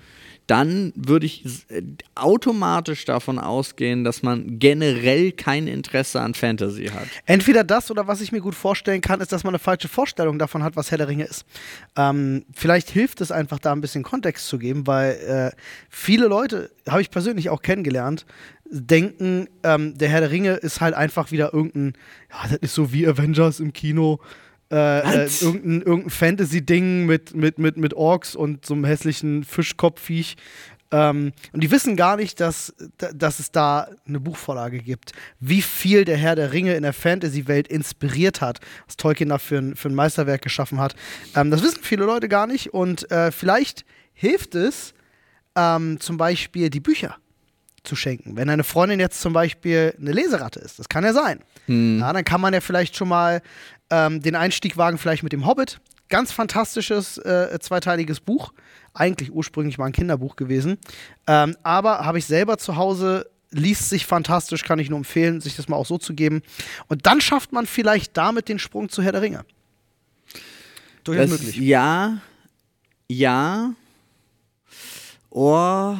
[0.48, 1.82] dann würde ich äh,
[2.14, 7.06] automatisch davon ausgehen, dass man generell kein Interesse an Fantasy hat.
[7.26, 10.38] Entweder das oder was ich mir gut vorstellen kann, ist, dass man eine falsche Vorstellung
[10.38, 11.44] davon hat, was Herr der Ringe ist.
[11.96, 15.56] Ähm, vielleicht hilft es einfach, da ein bisschen Kontext zu geben, weil äh,
[15.90, 18.24] viele Leute, habe ich persönlich auch kennengelernt,
[18.70, 21.92] denken, ähm, der Herr der Ringe ist halt einfach wieder irgendein,
[22.30, 24.18] ja, das ist so wie Avengers im Kino.
[24.70, 30.36] Äh, äh, irgendein, irgendein Fantasy-Ding mit, mit, mit, mit Orks und so einem hässlichen Fischkopfviech.
[30.90, 35.12] Ähm, und die wissen gar nicht, dass, da- dass es da eine Buchvorlage gibt.
[35.40, 39.58] Wie viel der Herr der Ringe in der Fantasy-Welt inspiriert hat, was Tolkien da für
[39.58, 40.94] ein, für ein Meisterwerk geschaffen hat.
[41.34, 42.72] Ähm, das wissen viele Leute gar nicht.
[42.74, 44.92] Und äh, vielleicht hilft es,
[45.56, 47.16] ähm, zum Beispiel die Bücher
[47.84, 48.36] zu schenken.
[48.36, 51.40] Wenn eine Freundin jetzt zum Beispiel eine Leseratte ist, das kann ja sein,
[52.00, 53.42] ja, dann kann man ja vielleicht schon mal
[53.90, 55.80] ähm, den Einstieg wagen, vielleicht mit dem Hobbit.
[56.08, 58.52] Ganz fantastisches äh, zweiteiliges Buch.
[58.94, 60.78] Eigentlich ursprünglich mal ein Kinderbuch gewesen.
[61.26, 65.56] Ähm, aber habe ich selber zu Hause, liest sich fantastisch, kann ich nur empfehlen, sich
[65.56, 66.42] das mal auch so zu geben.
[66.88, 69.44] Und dann schafft man vielleicht damit den Sprung zu Herr der Ringe.
[71.04, 71.56] Durchaus möglich.
[71.56, 72.18] ja,
[73.10, 73.72] ja,
[75.30, 75.96] oh,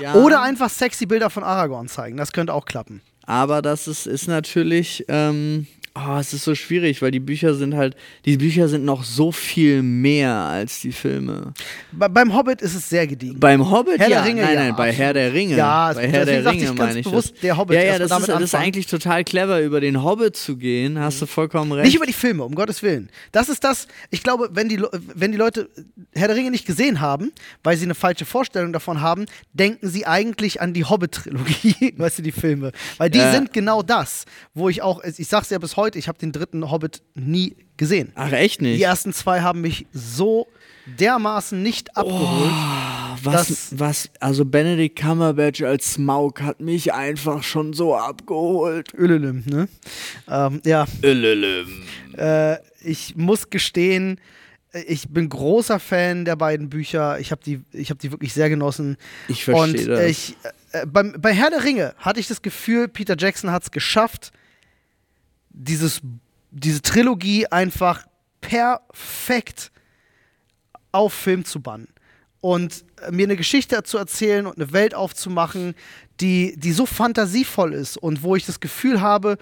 [0.00, 0.14] ja.
[0.14, 2.16] Oder einfach sexy Bilder von Aragorn zeigen.
[2.16, 3.00] Das könnte auch klappen.
[3.22, 5.66] Aber das ist, ist natürlich, ähm,
[6.00, 9.32] Oh, es ist so schwierig, weil die Bücher sind halt, die Bücher sind noch so
[9.32, 11.52] viel mehr als die Filme.
[11.90, 13.40] Bei, beim Hobbit ist es sehr gediegen.
[13.40, 14.98] Beim Hobbit, Herr ja, der Ringe, nein, ja, nein, bei absolut.
[14.98, 15.56] Herr der Ringe.
[15.56, 17.40] Ja, bei Herr der Ringe meine ich bewusst, das.
[17.40, 20.56] der Hobbit, Ja, ja, das ist, das ist eigentlich total clever, über den Hobbit zu
[20.56, 20.98] gehen.
[20.98, 21.86] Hast du vollkommen recht.
[21.86, 23.08] Nicht über die Filme, um Gottes Willen.
[23.32, 24.80] Das ist das, ich glaube, wenn die,
[25.14, 25.68] wenn die Leute
[26.12, 27.32] Herr der Ringe nicht gesehen haben,
[27.64, 32.22] weil sie eine falsche Vorstellung davon haben, denken sie eigentlich an die Hobbit-Trilogie, weißt du,
[32.22, 32.72] die Filme.
[32.98, 33.32] Weil die Ja.
[33.32, 36.70] sind genau das, wo ich auch, ich sag's ja bis heute, ich habe den dritten
[36.70, 38.12] Hobbit nie gesehen.
[38.14, 38.78] Ach, echt nicht?
[38.78, 40.48] Die ersten zwei haben mich so
[40.98, 42.50] dermaßen nicht abgeholt.
[43.22, 48.92] was, das- was, also Benedict Cumberbatch als Smaug hat mich einfach schon so abgeholt.
[48.94, 49.68] Ölelüm, ne?
[50.28, 51.66] Ähm, ja, Ölölüm.
[52.16, 54.20] Äh, ich muss gestehen,
[54.86, 57.18] ich bin großer Fan der beiden Bücher.
[57.20, 58.96] Ich habe die, ich hab die wirklich sehr genossen.
[59.28, 60.00] Ich verstehe Und das.
[60.06, 60.36] ich,
[60.72, 64.30] äh, beim, bei Herr der Ringe hatte ich das Gefühl, Peter Jackson hat es geschafft,
[65.58, 66.00] dieses,
[66.50, 68.06] diese Trilogie einfach
[68.40, 69.70] perfekt
[70.92, 71.88] auf Film zu bannen.
[72.40, 75.74] Und äh, mir eine Geschichte zu erzählen und eine Welt aufzumachen,
[76.20, 79.38] die, die so fantasievoll ist und wo ich das Gefühl habe,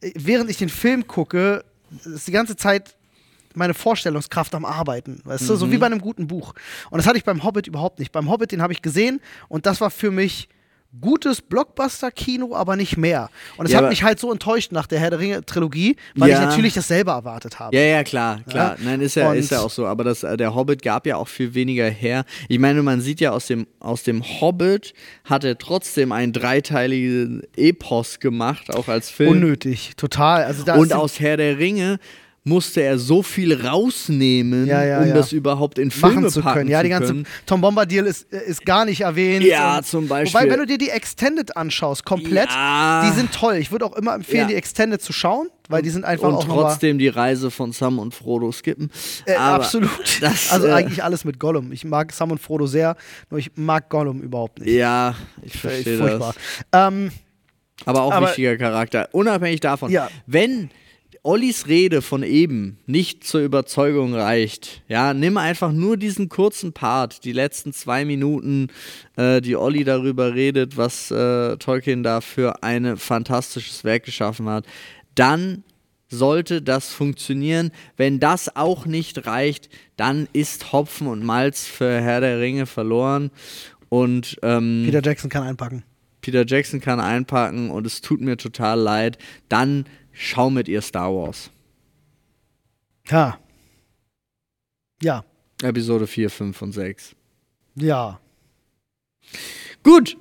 [0.00, 1.64] äh, während ich den Film gucke,
[2.04, 2.96] ist die ganze Zeit
[3.54, 6.54] meine Vorstellungskraft am Arbeiten, weißt du, so wie bei einem guten Buch.
[6.90, 8.12] Und das hatte ich beim Hobbit überhaupt nicht.
[8.12, 10.48] Beim Hobbit, den habe ich gesehen und das war für mich
[11.00, 13.30] gutes Blockbuster-Kino, aber nicht mehr.
[13.56, 16.40] Und es Ja, hat mich halt so enttäuscht nach der Herr der Ringe-Trilogie, weil Ja.
[16.42, 17.76] ich natürlich dasselbe erwartet habe.
[17.76, 18.76] Ja, ja, klar, klar.
[18.78, 18.84] Ja.
[18.84, 19.86] Nein, ist ja, Und- ist ja auch so.
[19.86, 22.24] Aber das, äh, der Hobbit gab ja auch viel weniger her.
[22.48, 24.92] Ich meine, man sieht ja aus dem, aus dem Hobbit
[25.24, 29.30] hat er trotzdem ein dreiteiliges Epos gemacht, auch als Film.
[29.30, 30.44] Unnötig, total.
[30.44, 31.98] Also da Und aus Herr der Ringe
[32.42, 35.14] musste er so viel rausnehmen, Ja, ja, um ja.
[35.14, 36.70] das überhaupt in Filme machen zu packen können.
[36.70, 37.26] Ja, die ganze können.
[37.44, 39.44] Tom Bombadil ist, ist gar nicht erwähnt.
[39.44, 40.40] Ja, zum Beispiel.
[40.40, 43.56] Wobei, wenn du dir die Extended anschaust, komplett, die sind toll.
[43.56, 46.44] Ich würde auch immer empfehlen, die Extended zu schauen, weil die sind einfach und auch
[46.44, 48.90] trotzdem die Reise von Sam und Frodo skippen.
[49.26, 49.90] Äh, absolut.
[50.20, 51.72] Das, also äh, eigentlich alles mit Gollum.
[51.72, 52.96] Ich mag Sam und Frodo sehr,
[53.30, 54.70] nur ich mag Gollum überhaupt nicht.
[54.74, 56.34] Ja, ich verstehe Furchtbar.
[56.70, 56.88] das.
[56.88, 57.10] Ähm,
[57.86, 59.08] Aber auch Aber- wichtiger Charakter.
[59.12, 59.94] Unabhängig davon,
[60.26, 60.70] wenn
[61.22, 67.24] Ollis Rede von eben nicht zur Überzeugung reicht, ja, nimm einfach nur diesen kurzen Part,
[67.24, 68.68] die letzten zwei Minuten,
[69.16, 74.64] äh, die Olli darüber redet, was äh, Tolkien da für ein fantastisches Werk geschaffen hat,
[75.14, 75.64] dann
[76.08, 77.70] sollte das funktionieren.
[77.96, 83.30] Wenn das auch nicht reicht, dann ist Hopfen und Malz für Herr der Ringe verloren.
[83.88, 85.84] Und ähm, Peter Jackson kann einpacken.
[86.20, 89.86] Peter Jackson kann einpacken und es tut mir total leid, dann
[90.20, 91.50] schau mit ihr Star Wars.
[93.08, 93.38] Ja.
[95.02, 95.24] Ja.
[95.62, 97.16] Episode 4, 5 und 6.
[97.76, 98.20] Ja.
[99.82, 100.16] Gut.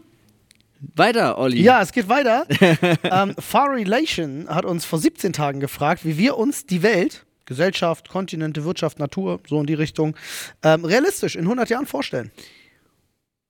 [0.96, 1.62] Weiter, Olli.
[1.62, 2.48] Ja, es geht weiter.
[3.04, 8.08] ähm, Far Relation hat uns vor 17 Tagen gefragt, wie wir uns die Welt, Gesellschaft,
[8.08, 10.16] Kontinente, Wirtschaft, Natur, so in die Richtung,
[10.64, 12.32] ähm, realistisch in 100 Jahren vorstellen.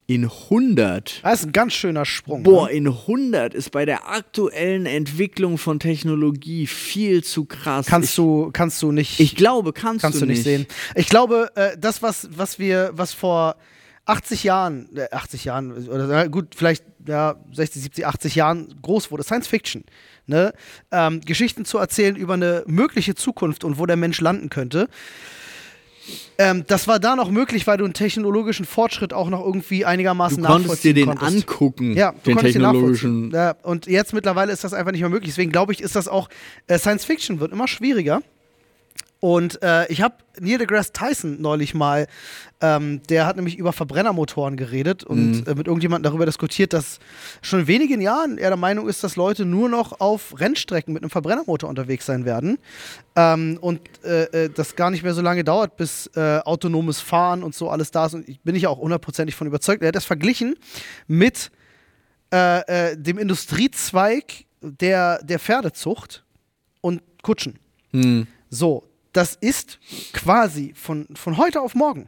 [0.10, 1.20] In 100.
[1.22, 2.42] Das ist ein ganz schöner Sprung.
[2.42, 2.74] Boah, ne?
[2.74, 7.86] in 100 ist bei der aktuellen Entwicklung von Technologie viel zu krass.
[7.86, 9.20] Kannst ich, du, kannst du nicht.
[9.20, 10.66] Ich glaube, kannst, kannst du nicht sehen.
[10.96, 13.56] Ich glaube, äh, das, was, was wir, was vor
[14.06, 19.12] 80 Jahren, äh, 80 Jahren, oder äh, gut, vielleicht ja, 60, 70, 80 Jahren groß
[19.12, 19.84] wurde, Science Fiction.
[20.26, 20.54] Ne?
[20.90, 24.90] Ähm, Geschichten zu erzählen über eine mögliche Zukunft und wo der Mensch landen könnte.
[26.38, 30.42] Ähm, das war da noch möglich, weil du einen technologischen Fortschritt auch noch irgendwie einigermaßen
[30.42, 31.50] Du konntest dir nachvollziehen den konntest.
[31.50, 33.30] angucken, Ja, du den konntest technologischen.
[33.30, 33.58] nachvollziehen.
[33.64, 35.32] Ja, und jetzt mittlerweile ist das einfach nicht mehr möglich.
[35.32, 36.30] Deswegen glaube ich, ist das auch
[36.68, 38.22] äh, Science Fiction wird immer schwieriger.
[39.20, 42.08] Und äh, ich habe Neil deGrasse Tyson neulich mal,
[42.62, 47.00] ähm, der hat nämlich über Verbrennermotoren geredet und äh, mit irgendjemandem darüber diskutiert, dass
[47.42, 51.04] schon in wenigen Jahren er der Meinung ist, dass Leute nur noch auf Rennstrecken mit
[51.04, 52.60] einem Verbrennermotor unterwegs sein werden
[53.18, 57.44] ähm, und äh, äh, das gar nicht mehr so lange dauert, bis äh, autonomes Fahren
[57.44, 58.14] und so alles da ist.
[58.14, 59.82] Und ich bin ich auch hundertprozentig von überzeugt.
[59.82, 60.56] Er hat das verglichen
[61.08, 61.52] mit
[62.32, 66.24] äh, äh, dem Industriezweig der, der Pferdezucht
[66.82, 67.60] und Kutschen.
[67.92, 68.28] Hm.
[68.50, 68.89] So,
[69.20, 69.80] das ist
[70.14, 72.08] quasi von, von heute auf morgen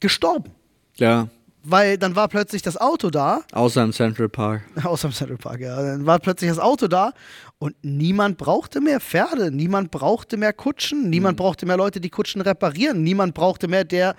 [0.00, 0.50] gestorben.
[0.94, 1.28] Ja,
[1.62, 4.62] Weil dann war plötzlich das Auto da, außer im Central Park.
[4.82, 5.76] außer im Central Park, ja.
[5.76, 7.12] Dann war plötzlich das Auto da
[7.58, 12.40] und niemand brauchte mehr Pferde, niemand brauchte mehr Kutschen, niemand brauchte mehr Leute, die Kutschen
[12.40, 14.16] reparieren, niemand brauchte mehr, der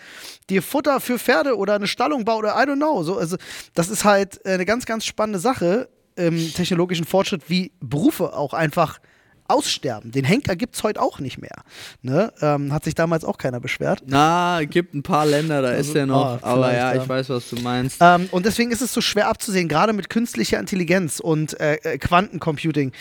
[0.52, 3.02] dir Futter für Pferde oder eine Stallung baut oder I don't know.
[3.02, 3.38] So, also,
[3.74, 9.00] das ist halt eine ganz, ganz spannende Sache im technologischen Fortschritt, wie Berufe auch einfach
[9.48, 10.12] aussterben.
[10.12, 11.64] Den Henker gibt es heute auch nicht mehr.
[12.02, 12.34] Ne?
[12.42, 14.04] Ähm, hat sich damals auch keiner beschwert.
[14.06, 16.42] Na, gibt ein paar Länder, da Also ist er noch.
[16.42, 17.98] paar aber ja, ich weiß, was du meinst.
[18.02, 21.98] Ähm, und deswegen ist es so schwer abzusehen, gerade mit künstlicher Intelligenz und äh, äh,
[21.98, 22.92] Quantencomputing.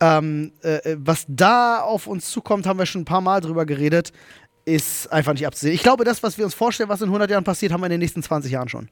[0.00, 3.66] Ähm, äh, äh, was da auf uns zukommt, haben wir schon ein paar Mal drüber
[3.66, 4.12] geredet,
[4.64, 5.74] ist einfach nicht abzusehen.
[5.74, 7.92] Ich glaube, das, was wir uns vorstellen, was in 100 Jahren passiert, haben wir in
[7.92, 8.88] den nächsten 20 Jahren schon.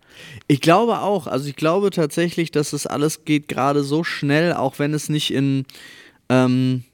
[0.46, 1.26] Ich glaube auch.
[1.26, 5.32] Also ich glaube tatsächlich, dass es alles geht gerade so schnell, auch wenn es nicht
[5.34, 5.66] in
[6.28, 6.84] ähm,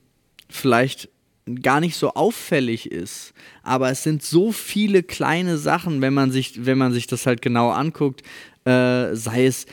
[0.50, 1.08] vielleicht
[1.62, 3.32] gar nicht so auffällig ist.
[3.62, 7.42] Aber es sind so viele kleine Sachen, wenn man sich, wenn man sich das halt
[7.42, 8.22] genau anguckt,
[8.64, 9.66] äh, sei es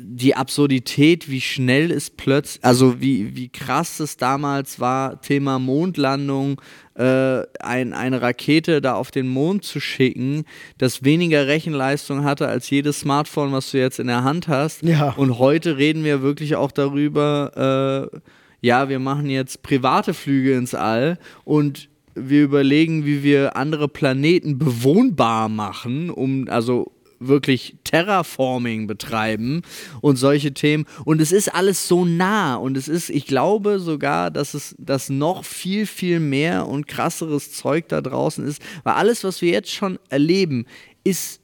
[0.00, 6.60] die Absurdität, wie schnell es plötzlich, also wie, wie krass es damals war, Thema Mondlandung,
[6.94, 10.44] äh, ein, eine Rakete da auf den Mond zu schicken,
[10.78, 14.82] das weniger Rechenleistung hatte als jedes Smartphone, was du jetzt in der Hand hast.
[14.82, 15.10] Ja.
[15.10, 18.18] Und heute reden wir wirklich auch darüber, äh,
[18.60, 24.58] ja, wir machen jetzt private Flüge ins All und wir überlegen, wie wir andere Planeten
[24.58, 29.62] bewohnbar machen, um also wirklich Terraforming betreiben
[30.00, 30.86] und solche Themen.
[31.04, 35.08] Und es ist alles so nah und es ist, ich glaube sogar, dass es dass
[35.08, 39.72] noch viel, viel mehr und krasseres Zeug da draußen ist, weil alles, was wir jetzt
[39.72, 40.66] schon erleben,
[41.04, 41.40] ist,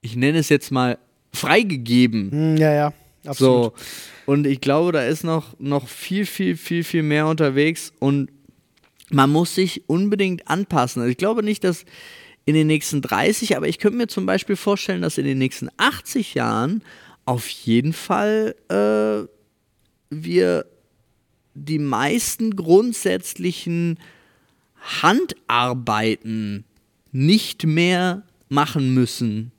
[0.00, 0.98] ich nenne es jetzt mal,
[1.32, 2.30] freigegeben.
[2.30, 2.92] Hm, ja, ja,
[3.26, 3.76] absolut.
[3.76, 3.84] So.
[4.26, 8.30] Und ich glaube, da ist noch, noch viel, viel, viel, viel mehr unterwegs und
[9.10, 11.02] man muss sich unbedingt anpassen.
[11.02, 11.84] Also ich glaube nicht, dass
[12.46, 15.68] in den nächsten 30, aber ich könnte mir zum Beispiel vorstellen, dass in den nächsten
[15.76, 16.82] 80 Jahren
[17.24, 19.28] auf jeden Fall äh,
[20.10, 20.66] wir
[21.54, 23.98] die meisten grundsätzlichen
[25.02, 26.64] Handarbeiten
[27.12, 29.52] nicht mehr machen müssen.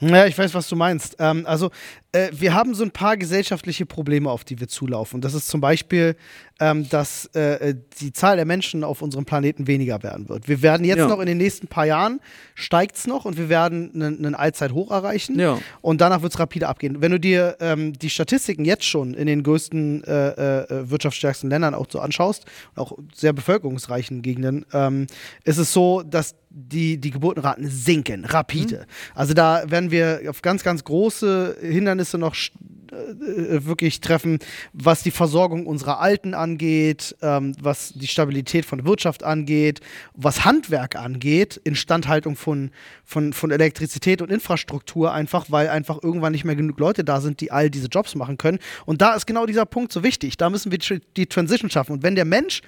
[0.00, 1.16] Ja, ich weiß, was du meinst.
[1.18, 1.70] Ähm, also,
[2.12, 5.20] äh, wir haben so ein paar gesellschaftliche Probleme, auf die wir zulaufen.
[5.20, 6.16] Das ist zum Beispiel,
[6.58, 10.48] ähm, dass äh, die Zahl der Menschen auf unserem Planeten weniger werden wird.
[10.48, 11.06] Wir werden jetzt Ja.
[11.06, 12.20] noch in den nächsten paar Jahren,
[12.54, 15.38] steigt es noch und wir werden einen Allzeithoch erreichen.
[15.38, 15.58] Ja.
[15.82, 17.00] Und danach wird es rapide abgehen.
[17.02, 20.28] Wenn du dir ähm, die Statistiken jetzt schon in den größten äh,
[20.62, 25.06] äh, wirtschaftsstärksten Ländern auch so anschaust, auch sehr bevölkerungsreichen Gegenden, ähm,
[25.44, 28.86] ist es so, dass die, die Geburtenraten sinken, rapide.
[29.14, 32.52] Also da werden wir auf ganz, ganz große Hindernisse noch st-
[32.92, 34.38] äh, wirklich treffen,
[34.72, 39.80] was die Versorgung unserer Alten angeht, ähm, was die Stabilität von Wirtschaft angeht,
[40.14, 42.70] was Handwerk angeht, Instandhaltung von,
[43.04, 47.40] von, von Elektrizität und Infrastruktur, einfach weil einfach irgendwann nicht mehr genug Leute da sind,
[47.40, 48.58] die all diese Jobs machen können.
[48.86, 50.36] Und da ist genau dieser Punkt so wichtig.
[50.36, 51.92] Da müssen wir die- die Transition schaffen.
[51.92, 52.62] Und wenn der Mensch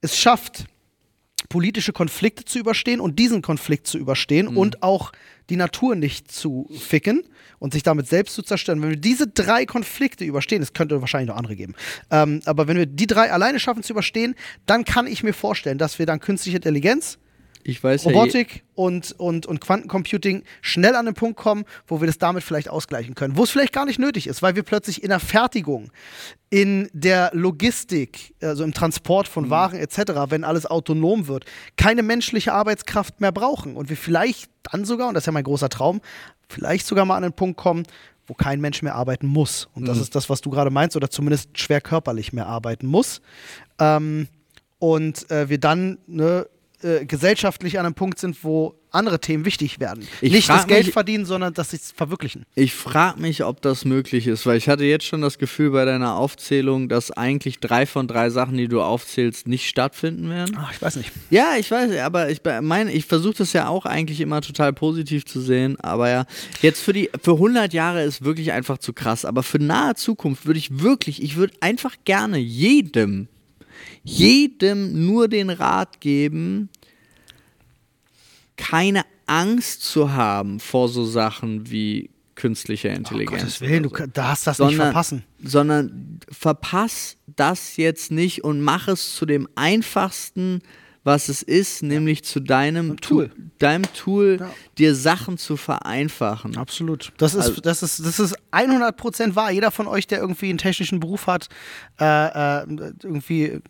[0.00, 0.64] es schafft,
[1.48, 5.10] politische Konflikte zu überstehen und diesen Konflikt zu überstehen und auch
[5.50, 7.22] die Natur nicht zu ficken
[7.58, 8.80] und sich damit selbst zu zerstören.
[8.82, 11.74] Wenn wir diese drei Konflikte überstehen, es könnte wahrscheinlich noch andere geben,
[12.10, 14.34] ähm, aber wenn wir die drei alleine schaffen zu überstehen,
[14.66, 17.18] dann kann ich mir vorstellen, dass wir dann künstliche Intelligenz,
[17.70, 22.06] Ich weiß ja, Robotik und, und, und Quantencomputing schnell an den Punkt kommen, wo wir
[22.06, 23.36] das damit vielleicht ausgleichen können.
[23.36, 25.90] Wo es vielleicht gar nicht nötig ist, weil wir plötzlich in der Fertigung,
[26.50, 31.44] in der Logistik, also im Transport von Waren etc., wenn alles autonom wird,
[31.76, 33.76] keine menschliche Arbeitskraft mehr brauchen.
[33.76, 36.00] Und wir vielleicht dann sogar, und das ist ja mein großer Traum,
[36.48, 37.84] vielleicht sogar mal an den Punkt kommen,
[38.26, 39.68] wo kein Mensch mehr arbeiten muss.
[39.74, 43.20] Und das ist das, was du gerade meinst, oder zumindest schwer körperlich mehr arbeiten muss.
[43.78, 44.28] Ähm,
[44.78, 46.46] und äh, wir dann ne,
[46.82, 50.04] äh, gesellschaftlich an einem Punkt sind, wo andere Themen wichtig werden.
[50.20, 52.44] Ich Nicht das Geld mich- verdienen, sondern das sich verwirklichen.
[52.56, 55.84] Ich frage mich, ob das möglich ist, weil ich hatte jetzt schon das Gefühl bei
[55.84, 60.56] deiner Aufzählung, dass eigentlich drei von drei Sachen, die du aufzählst, nicht stattfinden werden.
[60.58, 61.12] Ach, ich weiß nicht.
[61.30, 65.24] Ja, ich weiß, aber ich meine, ich versuche das ja auch eigentlich immer total positiv
[65.24, 66.24] zu sehen, aber ja,
[66.60, 70.46] jetzt für die für 100 Jahre ist wirklich einfach zu krass, aber für nahe Zukunft
[70.46, 73.28] würde ich wirklich, ich würde einfach gerne jedem
[74.02, 76.69] jedem nur den Rat geben,
[78.68, 83.40] keine Angst zu haben vor so Sachen wie künstliche Intelligenz.
[83.42, 83.94] Gottes Willen, du so.
[83.96, 85.24] kann- darfst das nicht sondern, verpassen.
[85.42, 90.62] Sondern verpass das jetzt nicht und mach es zu dem einfachsten,
[91.04, 93.28] was es ist, nämlich zu deinem Tool.
[93.28, 94.50] Tu- deinem Tool, Ja.
[94.78, 96.56] dir Sachen zu vereinfachen.
[96.56, 97.12] Absolut.
[97.18, 99.50] Das ist, Also- das, ist, das ist 100% wahr.
[99.50, 101.48] Jeder von euch, der irgendwie einen technischen Beruf hat,
[102.00, 102.66] äh, äh,
[103.02, 103.60] irgendwie.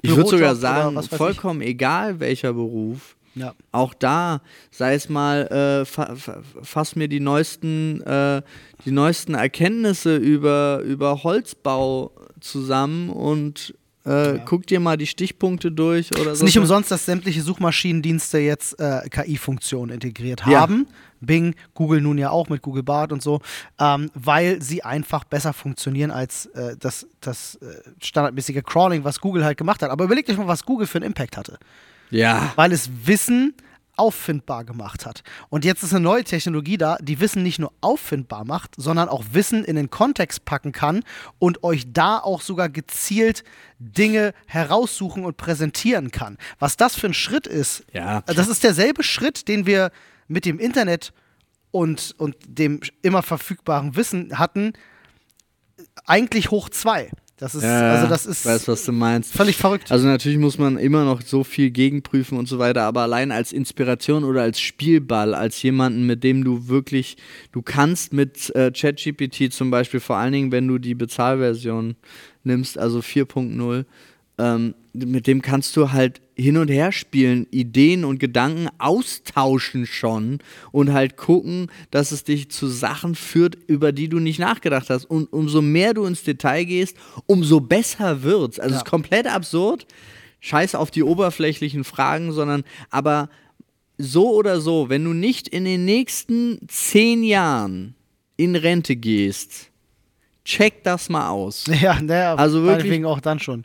[0.00, 1.16] Ich würde sogar sagen, weiß ich.
[1.16, 3.16] vollkommen egal welcher Beruf.
[3.34, 3.54] Ja.
[3.72, 8.42] Auch da, sei es mal, äh, fa fa fass mir die neuesten, äh,
[8.84, 12.10] die neuesten Erkenntnisse über, über Holzbau
[12.40, 16.30] zusammen und Äh, Guck dir mal die Stichpunkte durch oder so.
[16.32, 20.60] ist nicht umsonst, dass sämtliche Suchmaschinendienste jetzt äh, KI-Funktionen integriert Ja.
[20.60, 20.86] haben.
[21.20, 23.40] Bing, Google nun ja auch mit Google Bart und so,
[23.78, 27.66] ähm, weil sie einfach besser funktionieren als äh, das, das äh,
[28.00, 29.90] standardmäßige Crawling, was Google halt gemacht hat.
[29.90, 31.58] Aber überlegt euch mal, was Google für einen Impact hatte.
[32.10, 32.52] Ja.
[32.56, 33.54] Weil es Wissen
[33.96, 35.24] auffindbar gemacht hat.
[35.48, 39.24] Und jetzt ist eine neue Technologie da, die Wissen nicht nur auffindbar macht, sondern auch
[39.32, 41.02] Wissen in den Kontext packen kann
[41.40, 43.42] und euch da auch sogar gezielt
[43.80, 46.38] Dinge heraussuchen und präsentieren kann.
[46.60, 48.20] Was das für ein Schritt ist, Ja.
[48.22, 49.90] das ist derselbe Schritt, den wir
[50.28, 51.12] mit dem Internet
[51.72, 54.74] und, und dem immer verfügbaren Wissen hatten,
[56.06, 57.10] eigentlich hoch zwei.
[57.38, 59.32] Das ist, Ja, also das ist weiß, was du meinst.
[59.32, 59.92] völlig verrückt.
[59.92, 63.52] Also natürlich muss man immer noch so viel gegenprüfen und so weiter, aber allein als
[63.52, 67.16] Inspiration oder als Spielball, als jemanden, mit dem du wirklich,
[67.52, 71.94] du kannst mit äh, ChatGPT zum Beispiel, vor allen Dingen, wenn du die Bezahlversion
[72.42, 73.84] nimmst, also 4.0,
[74.38, 80.38] ähm, mit dem kannst du halt hin und her spielen, Ideen und Gedanken austauschen schon
[80.72, 85.04] und halt gucken, dass es dich zu Sachen führt, über die du nicht nachgedacht hast.
[85.04, 86.96] Und umso mehr du ins Detail gehst,
[87.26, 88.58] umso besser wird's.
[88.58, 88.84] Also es Ja.
[88.84, 89.86] ist komplett absurd.
[90.40, 93.28] Scheiß auf die oberflächlichen Fragen, sondern aber
[93.98, 97.96] so oder so, wenn du nicht in den nächsten zehn Jahren
[98.36, 99.70] in Rente gehst,
[100.48, 101.64] check das mal aus.
[101.80, 103.64] Ja, naja, Also wirklich- auch dann schon.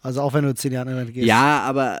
[0.00, 1.26] Also auch wenn du zehn Jahre Rente gehst.
[1.26, 2.00] Ja, aber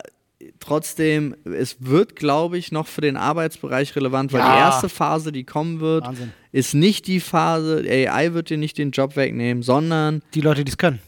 [0.58, 4.52] trotzdem, es wird, glaube ich, noch für den Arbeitsbereich relevant, weil Ja.
[4.54, 6.32] die erste Phase, die kommen wird, Wahnsinn.
[6.50, 10.70] ist nicht die Phase, AI wird dir nicht den Job wegnehmen, sondern Die Leute, die
[10.72, 11.00] es können.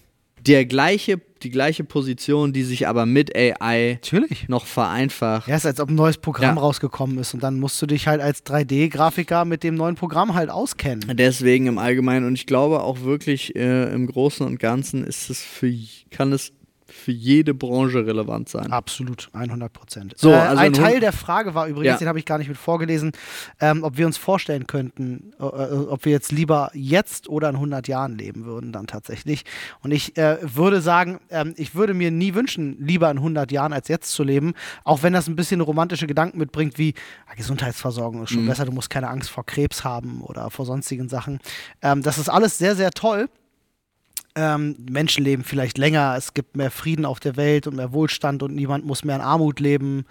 [0.46, 4.48] Der gleiche, die gleiche Position, die sich aber mit AI Natürlich.
[4.48, 5.48] noch vereinfacht.
[5.48, 6.62] Ja, ist als ob ein neues Programm Ja.
[6.62, 10.50] rausgekommen ist und dann musst du dich halt als 3D-Grafiker mit dem neuen Programm halt
[10.50, 11.16] auskennen.
[11.16, 15.42] Deswegen im Allgemeinen und ich glaube auch wirklich äh, im Großen und Ganzen ist es
[15.42, 15.72] für,
[16.10, 16.52] kann es
[16.94, 18.72] für jede Branche relevant sein.
[18.72, 20.14] Absolut, 100 Prozent.
[20.16, 21.98] So, äh, also ein Teil der Frage war übrigens, Ja.
[21.98, 23.12] den habe ich gar nicht mit vorgelesen,
[23.60, 27.56] ähm, ob wir uns vorstellen könnten, äh, äh, ob wir jetzt lieber jetzt oder in
[27.56, 29.44] 100 Jahren leben würden dann tatsächlich.
[29.82, 33.72] Und ich äh, würde sagen, ähm, ich würde mir nie wünschen, lieber in 100 Jahren
[33.72, 34.54] als jetzt zu leben,
[34.84, 36.94] auch wenn das ein bisschen romantische Gedanken mitbringt, wie
[37.28, 38.48] ja, Gesundheitsversorgung ist schon Mhm.
[38.48, 41.40] besser, du musst keine Angst vor Krebs haben oder vor sonstigen Sachen.
[41.82, 43.28] Ähm, das ist alles sehr, sehr toll.
[44.36, 48.42] Ähm, Menschen leben vielleicht länger, es gibt mehr Frieden auf der Welt und mehr Wohlstand
[48.42, 50.04] und niemand muss mehr in Armut leben.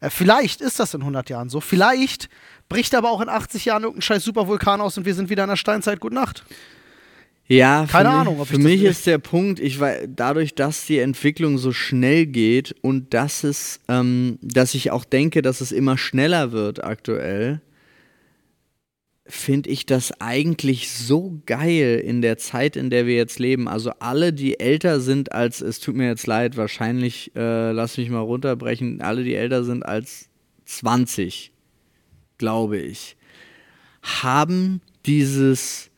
[0.00, 1.60] Äh, vielleicht ist das in 100 Jahren so.
[1.60, 2.28] Vielleicht
[2.68, 5.48] bricht aber auch in 80 Jahren irgendein scheiß Supervulkan aus und wir sind wieder in
[5.50, 6.00] der Steinzeit.
[6.00, 6.44] Gute Nacht.
[7.46, 11.00] Ja, Keine mich, Ahnung, ob für mich ist der Punkt, ich wei- dadurch, dass die
[11.00, 15.98] Entwicklung so schnell geht und dass es, ähm, dass ich auch denke, dass es immer
[15.98, 17.60] schneller wird aktuell,
[19.30, 23.68] finde ich das eigentlich so geil in der Zeit, in der wir jetzt leben.
[23.68, 28.10] Also alle, die älter sind als, es tut mir jetzt leid, wahrscheinlich, äh, lass mich
[28.10, 30.28] mal runterbrechen, alle, die älter sind als
[30.64, 31.52] 20,
[32.38, 33.16] glaube ich,
[34.02, 35.90] haben dieses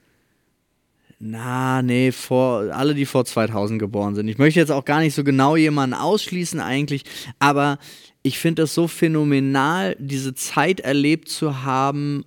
[1.25, 4.27] na, nee, vor, alle, die vor 2000 geboren sind.
[4.27, 7.05] Ich möchte jetzt auch gar nicht so genau jemanden ausschließen eigentlich,
[7.38, 7.79] aber
[8.25, 12.25] ich finde es so phänomenal, diese Zeit erlebt zu haben,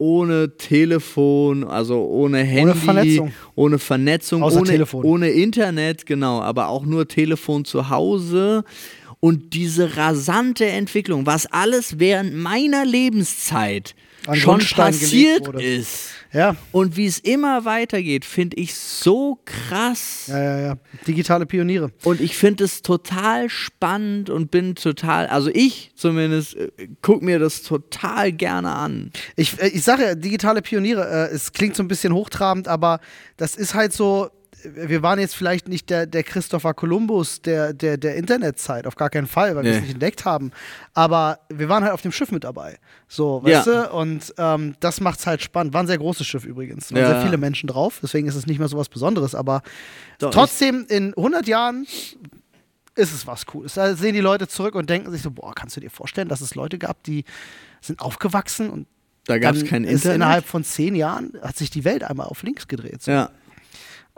[0.00, 3.32] ohne Telefon, also ohne Handy, Vernetzung.
[3.54, 8.64] ohne Vernetzung, ohne, ohne Internet, genau, aber auch nur Telefon zu Hause.
[9.20, 16.10] Und diese rasante Entwicklung, was alles während meiner Lebenszeit schon Grundstein passiert ist.
[16.32, 20.26] Ja, Und wie es immer weitergeht, finde ich so krass.
[20.28, 20.76] ja, ja, ja.
[21.06, 21.90] Digitale Pioniere.
[22.04, 26.70] Und ich finde es total spannend und bin total, also ich zumindest, äh,
[27.02, 29.10] guck mir das total gerne an.
[29.34, 33.00] Ich, äh, ich sage ja, digitale Pioniere, äh, es klingt so ein bisschen hochtrabend, aber
[33.36, 34.30] das ist halt so,
[34.64, 39.10] wir waren jetzt vielleicht nicht der, der Christopher Columbus der, der, der Internetzeit, auf gar
[39.10, 39.82] keinen Fall, weil wir es Nee.
[39.82, 40.50] nicht entdeckt haben.
[40.94, 42.78] Aber wir waren halt auf dem Schiff mit dabei.
[43.08, 43.86] So, weißt Ja.
[43.86, 43.90] du?
[43.92, 45.72] Und ähm, das macht es halt spannend.
[45.74, 46.92] War ein sehr großes Schiff übrigens.
[46.92, 47.08] Waren Ja.
[47.10, 49.34] sehr viele Menschen drauf, deswegen ist es nicht mehr so was Besonderes.
[49.34, 49.62] Aber
[50.18, 51.86] Doch, trotzdem, in 100 Jahren
[52.96, 53.74] ist es was Cooles.
[53.74, 56.40] Da sehen die Leute zurück und denken sich so, boah, kannst du dir vorstellen, dass
[56.40, 57.24] es Leute gab, die
[57.80, 58.86] sind aufgewachsen und
[59.26, 60.16] Da gab es kein Internet.
[60.16, 63.02] innerhalb von zehn Jahren hat sich die Welt einmal auf links gedreht.
[63.02, 63.10] So.
[63.12, 63.30] ja.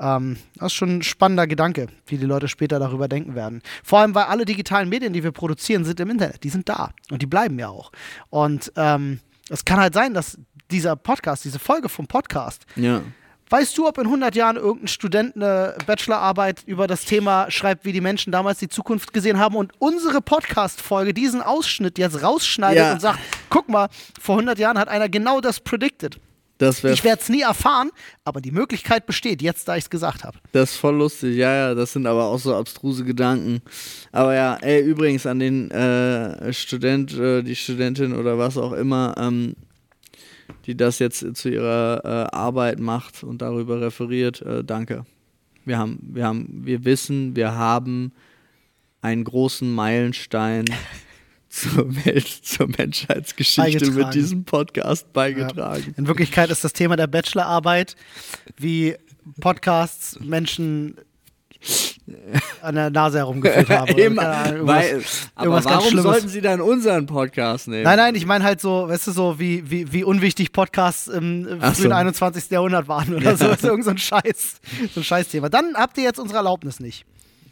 [0.02, 3.62] Ähm, das ist schon ein spannender Gedanke, wie die Leute später darüber denken werden.
[3.84, 6.42] Vor allem, weil alle digitalen Medien, die wir produzieren, sind im Internet.
[6.42, 7.92] Die sind da und die bleiben ja auch.
[8.28, 10.36] Und ähm, es kann halt sein, dass
[10.70, 13.02] dieser Podcast, diese Folge vom Podcast, ja.
[13.50, 17.92] weißt du, ob in 100 Jahren irgendein Student eine Bachelorarbeit über das Thema schreibt, wie
[17.92, 22.92] die Menschen damals die Zukunft gesehen haben und unsere Podcast-Folge diesen Ausschnitt jetzt rausschneidet Ja.
[22.94, 23.18] und sagt,
[23.50, 23.88] guck mal,
[24.20, 26.18] vor 100 Jahren hat einer genau das predicted.
[26.62, 27.90] Ich werde es nie erfahren,
[28.24, 30.38] aber die Möglichkeit besteht, jetzt da ich es gesagt habe.
[30.52, 31.36] das ist voll lustig.
[31.36, 33.60] Ja, ja, das sind aber auch so abstruse Gedanken.
[34.12, 39.14] Aber ja, ey, übrigens an den äh, Student, äh, die Studentin oder was auch immer,
[39.18, 39.54] ähm,
[40.66, 45.04] die das jetzt zu ihrer äh, Arbeit macht und darüber referiert, äh, danke.
[45.64, 48.12] Wir haben, wir haben, wir wissen, wir haben
[49.00, 50.64] einen großen Meilenstein
[51.52, 55.94] zur Welt, zur Menschheitsgeschichte mit diesem Podcast beigetragen.
[55.98, 57.94] In Wirklichkeit ist das Thema der Bachelorarbeit,
[58.56, 58.96] wie
[59.38, 60.96] Podcasts Menschen
[62.62, 63.86] an der Nase herumgeführt haben.
[63.96, 65.02] keine Ahnung, weil,
[65.34, 67.84] aber warum sollten sie dann unseren Podcast nehmen?
[67.84, 71.58] Nein, nein, ich meine halt so, weißt du, so wie, wie, wie unwichtig Podcasts im
[71.60, 71.94] Ach frühen so.
[71.94, 72.50] 21.
[72.50, 73.46] Jahrhundert waren oder so.
[73.46, 74.60] Das ist irgend so ein Scheiß,
[74.94, 75.50] so ein Scheißthema.
[75.50, 77.04] Dann habt ihr jetzt unsere Erlaubnis nicht.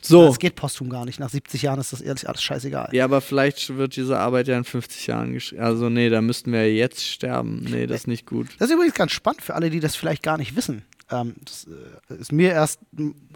[0.03, 0.27] So.
[0.27, 1.21] Das geht posthum gar nicht.
[1.21, 2.89] Nach 70 Jahren ist das ehrlich alles scheißegal.
[2.93, 5.63] Ja, aber vielleicht wird diese Arbeit ja in 50 Jahren geschrieben.
[5.63, 7.67] Also, nee, da müssten wir jetzt sterben.
[7.69, 8.49] Nee, das ist nicht gut.
[8.59, 10.83] Das ist übrigens ganz spannend für alle, die das vielleicht gar nicht wissen.
[11.11, 11.67] Ähm, das
[12.09, 12.81] äh, ist mir erst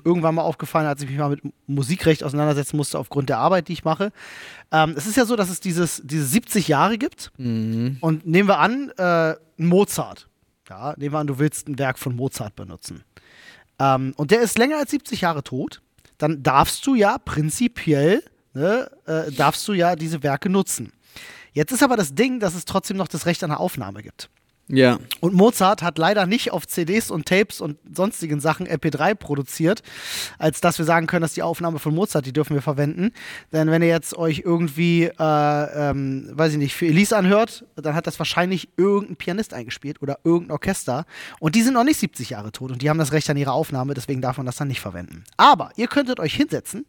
[0.05, 3.73] irgendwann mal aufgefallen, als ich mich mal mit Musikrecht auseinandersetzen musste, aufgrund der Arbeit, die
[3.73, 4.13] ich mache.
[4.71, 7.33] Ähm, es ist ja so, dass es dieses, diese 70 Jahre gibt.
[7.37, 7.99] Mhm.
[8.01, 10.29] Und nehmen wir an, äh, Mozart.
[10.69, 13.03] Ja, nehmen wir an, du willst ein Werk von Mozart benutzen.
[13.79, 15.83] Ähm, und der ist länger als 70 Jahre tot.
[16.19, 20.93] Dann darfst du ja prinzipiell, ne, äh, darfst du ja diese Werke nutzen.
[21.53, 24.29] Jetzt ist aber das Ding, dass es trotzdem noch das Recht an der Aufnahme gibt.
[24.69, 24.99] Ja.
[25.21, 29.83] Und Mozart hat leider nicht auf CDs und Tapes und sonstigen Sachen MP3 produziert,
[30.39, 33.11] als dass wir sagen können, dass die Aufnahme von Mozart, die dürfen wir verwenden.
[33.53, 35.11] Denn wenn ihr jetzt euch irgendwie, äh,
[35.91, 40.19] ähm, weiß ich nicht, für Elise anhört, dann hat das wahrscheinlich irgendein Pianist eingespielt oder
[40.25, 41.05] irgendein Orchester.
[41.41, 43.53] Und die sind noch nicht 70 Jahre tot und die haben das Recht an ihre
[43.53, 45.25] Aufnahme, deswegen darf man das dann nicht verwenden.
[45.37, 46.87] Aber ihr könntet euch hinsetzen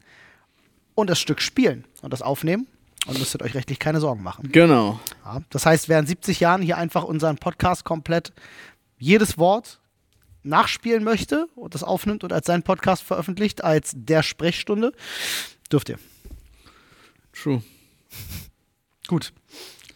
[0.94, 2.68] und das Stück spielen und das aufnehmen
[3.06, 4.52] und müsstet euch rechtlich keine Sorgen machen.
[4.52, 5.00] Genau.
[5.24, 8.34] Ja, das heißt, in 70 Jahren hier einfach unseren Podcast komplett
[8.98, 9.80] jedes Wort
[10.44, 14.92] nachspielen möchte und das aufnimmt und als seinen Podcast veröffentlicht, als der Sprechstunde,
[15.72, 16.00] dürft ihr.
[17.34, 17.62] True.
[19.08, 19.34] Gut.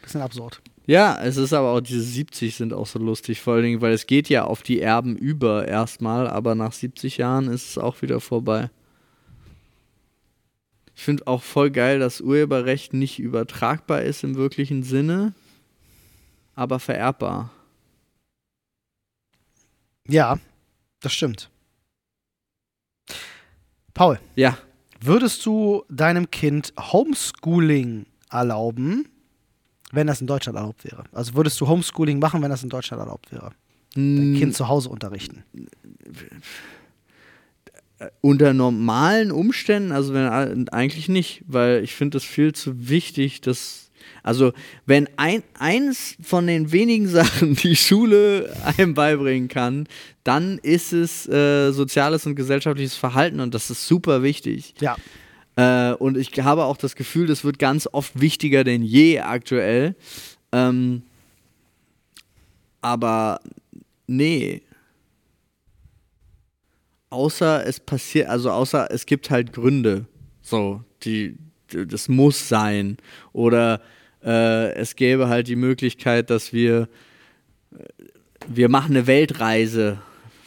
[0.02, 0.62] Bisschen absurd.
[0.86, 3.94] Ja, es ist aber auch, diese 70 sind auch so lustig, vor allen Dingen, weil
[3.94, 8.02] es geht ja auf die Erben über erstmal, aber nach 70 Jahren ist es auch
[8.02, 8.72] wieder vorbei.
[11.00, 15.34] Ich finde auch voll geil, dass Urheberrecht nicht übertragbar ist im wirklichen Sinne,
[16.56, 17.52] aber vererbbar.
[20.10, 20.40] Ja,
[21.00, 21.50] das stimmt.
[23.94, 24.58] Paul, Ja,
[25.00, 29.08] würdest du deinem Kind Homeschooling erlauben,
[29.94, 31.06] wenn das in Deutschland erlaubt wäre?
[31.14, 33.54] Also würdest du Homeschooling machen, wenn das in Deutschland erlaubt wäre?
[33.96, 35.46] Dein Kind zu Hause unterrichten.
[38.22, 43.90] Unter normalen Umständen, also wenn eigentlich nicht, weil ich finde es viel zu wichtig, dass
[44.24, 44.54] also
[44.86, 49.88] wenn ein, eins von den wenigen Sachen die Schule einem beibringen kann,
[50.24, 54.74] dann ist es äh, soziales und gesellschaftliches Verhalten und das ist super wichtig.
[54.80, 54.98] Ja.
[55.56, 59.96] Äh, und ich habe auch das Gefühl, das wird ganz oft wichtiger denn je aktuell.
[60.52, 61.04] Ähm,
[62.82, 63.42] aber
[64.08, 64.62] nee.
[67.10, 70.06] Außer es passiert, also außer es gibt halt Gründe.
[70.42, 71.38] So, die,
[71.68, 72.98] das muss sein.
[73.34, 73.82] Oder
[74.24, 76.88] äh, es gäbe halt die Möglichkeit, dass wir,
[77.72, 77.84] äh,
[78.48, 80.00] wir machen eine Weltreise.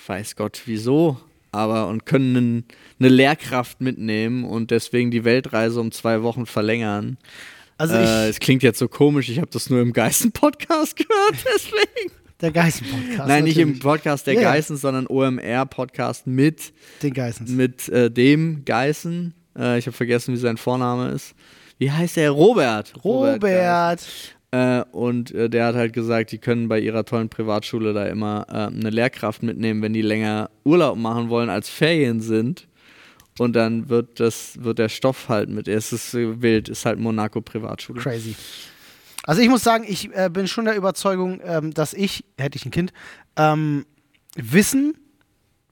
[0.07, 1.21] Weiß Gott wieso,
[1.53, 2.65] aber und können einen,
[2.99, 7.19] eine Lehrkraft mitnehmen und deswegen die Weltreise um zwei Wochen verlängern.
[7.79, 11.37] Also Äh, ich, es klingt jetzt so komisch, ich habe das nur im Geißen-Podcast gehört,
[11.55, 12.22] deswegen.
[12.43, 13.29] Der Geißen-Podcast.
[13.29, 13.83] Nein, nicht im natürlich.
[13.83, 14.43] Podcast der Ja.
[14.43, 16.73] Geißen, sondern OMR-Podcast mit,
[17.03, 17.51] Den Geissens.
[17.51, 19.35] mit äh, dem Geißen.
[19.57, 21.35] Äh, ich habe vergessen, wie sein Vorname ist.
[21.79, 22.31] Wie heißt er?
[22.31, 22.93] Robert.
[23.05, 23.41] Robert.
[23.41, 24.09] Geißen.
[24.51, 28.47] Äh, und äh, der hat halt gesagt, die können bei ihrer tollen Privatschule da immer
[28.51, 32.69] äh, eine Lehrkraft mitnehmen, wenn die länger Urlaub machen wollen, als Ferien sind.
[33.39, 35.69] Und dann wird das, wird der Stoff halt mit.
[35.69, 37.99] Es ist äh, wild, ist halt Monaco Privatschule.
[38.03, 38.37] Crazy.
[39.25, 42.67] Also ich muss sagen, ich äh, bin schon der Überzeugung, ähm, dass ich, hätte ich
[42.67, 42.93] ein Kind,
[43.37, 43.87] ähm,
[44.35, 44.95] Wissen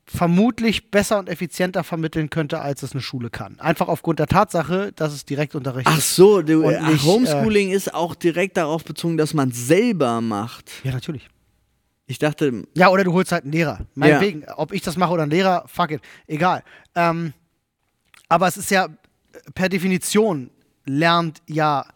[0.04, 3.60] vermutlich besser und effizienter vermitteln könnte, als es eine Schule kann.
[3.60, 6.16] Einfach aufgrund der Tatsache, dass es Direktunterricht Ach ist.
[6.16, 10.20] so, du, ach, nicht, äh, Homeschooling ist auch direkt darauf bezogen, dass man es selber
[10.20, 10.70] macht.
[10.82, 11.28] Ja, natürlich.
[12.06, 13.86] Ich dachte, Ja, oder du holst halt einen Lehrer.
[13.94, 16.00] Meinetwegen, ob ich das mache oder ein Lehrer, fuck it.
[16.26, 16.64] Egal.
[16.96, 17.32] Ähm,
[18.28, 18.88] aber es ist ja
[19.54, 20.50] per Definition
[20.86, 21.86] lernt ja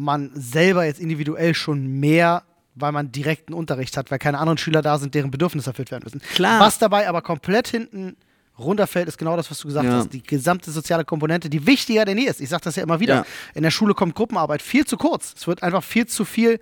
[0.00, 2.42] man selber jetzt individuell schon mehr,
[2.74, 6.04] weil man direkten Unterricht hat, weil keine anderen Schüler da sind, deren Bedürfnisse erfüllt werden
[6.04, 6.20] müssen.
[6.34, 6.60] Klar.
[6.60, 8.16] Was dabei aber komplett hinten
[8.58, 9.92] runterfällt, ist genau das, was du gesagt Ja.
[9.94, 10.12] hast.
[10.12, 12.40] Die gesamte soziale Komponente, die wichtiger denn je ist.
[12.40, 13.14] Ich sage das ja immer wieder.
[13.16, 13.26] Ja.
[13.54, 15.34] In der Schule kommt Gruppenarbeit viel zu kurz.
[15.36, 16.60] Es wird einfach viel zu viel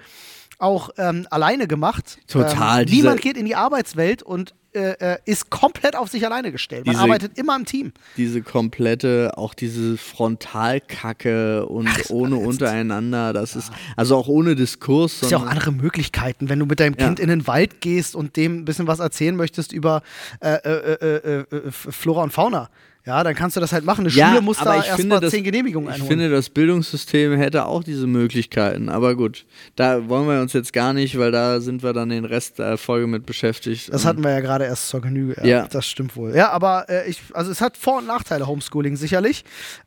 [0.59, 2.19] auch ähm, alleine gemacht.
[2.27, 6.53] Total, Ähm, niemand geht in die Arbeitswelt und äh, äh, ist komplett auf sich alleine
[6.53, 6.85] gestellt.
[6.85, 7.93] Man Diese- arbeitet immer im Team.
[8.17, 15.15] Diese komplette, auch diese Frontalkacke und ohne untereinander, das ist, also auch ohne Diskurs.
[15.15, 17.07] Es gibt ja auch andere Möglichkeiten, wenn du mit deinem Ja.
[17.07, 20.03] Kind in den Wald gehst und dem ein bisschen was erzählen möchtest über
[20.41, 22.69] äh, äh, äh, äh, Flora und Fauna.
[23.09, 24.05] Ja, dann kannst du das halt machen.
[24.07, 26.11] Eine Ja, Schule muss da ich finde, erstmal zehn Genehmigungen Ich einholen.
[26.11, 28.91] finde, das Bildungssystem hätte auch diese Möglichkeiten.
[28.91, 29.47] Aber gut,
[29.77, 32.77] da wollen wir uns jetzt gar nicht, weil da sind wir dann den Rest der
[32.77, 33.91] Folge mit beschäftigt.
[33.91, 35.37] Das hatten wir ja gerade erst zur Genüge.
[35.41, 35.67] Ja, Ja.
[35.69, 36.37] Das stimmt wohl.
[36.37, 39.43] Ja, aber äh, ich, also es hat Vor- und Nachteile, Homeschooling sicherlich.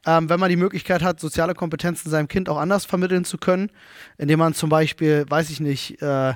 [0.08, 3.70] Ähm, wenn man die Möglichkeit hat, soziale Kompetenzen seinem Kind auch anders vermitteln zu können,
[4.18, 6.34] indem man zum Beispiel, weiß ich nicht, äh,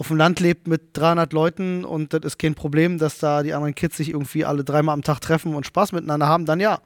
[0.00, 3.52] auf dem Land lebt mit 300 Leuten und das ist kein Problem, dass da die
[3.52, 6.80] anderen Kids sich irgendwie alle dreimal am Tag treffen und Spaß miteinander haben, dann ja,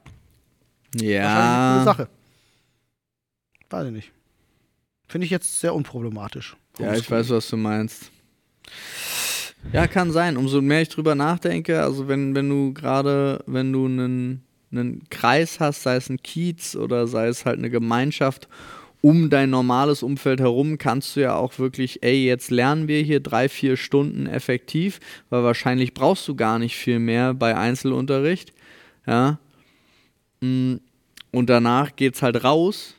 [0.99, 2.09] eine ja, coole Sache.
[3.69, 4.11] Weiß ich nicht.
[5.07, 6.57] Finde ich jetzt sehr unproblematisch.
[6.77, 8.11] ja, ich weiß, was du meinst.
[9.71, 10.35] Ja, kann sein.
[10.35, 14.43] Umso mehr ich drüber nachdenke, also wenn, wenn du gerade, wenn du einen,
[14.73, 18.49] einen Kreis hast, sei es ein Kiez oder sei es halt eine Gemeinschaft
[19.05, 23.19] um dein normales Umfeld herum, kannst du ja auch wirklich, ey, jetzt lernen wir hier
[23.19, 24.99] drei, vier Stunden effektiv,
[25.29, 28.51] weil wahrscheinlich brauchst du gar nicht viel mehr bei Einzelunterricht.
[29.05, 29.37] Ja.
[30.41, 30.77] Mm,
[31.29, 32.95] Und danach geht's halt raus.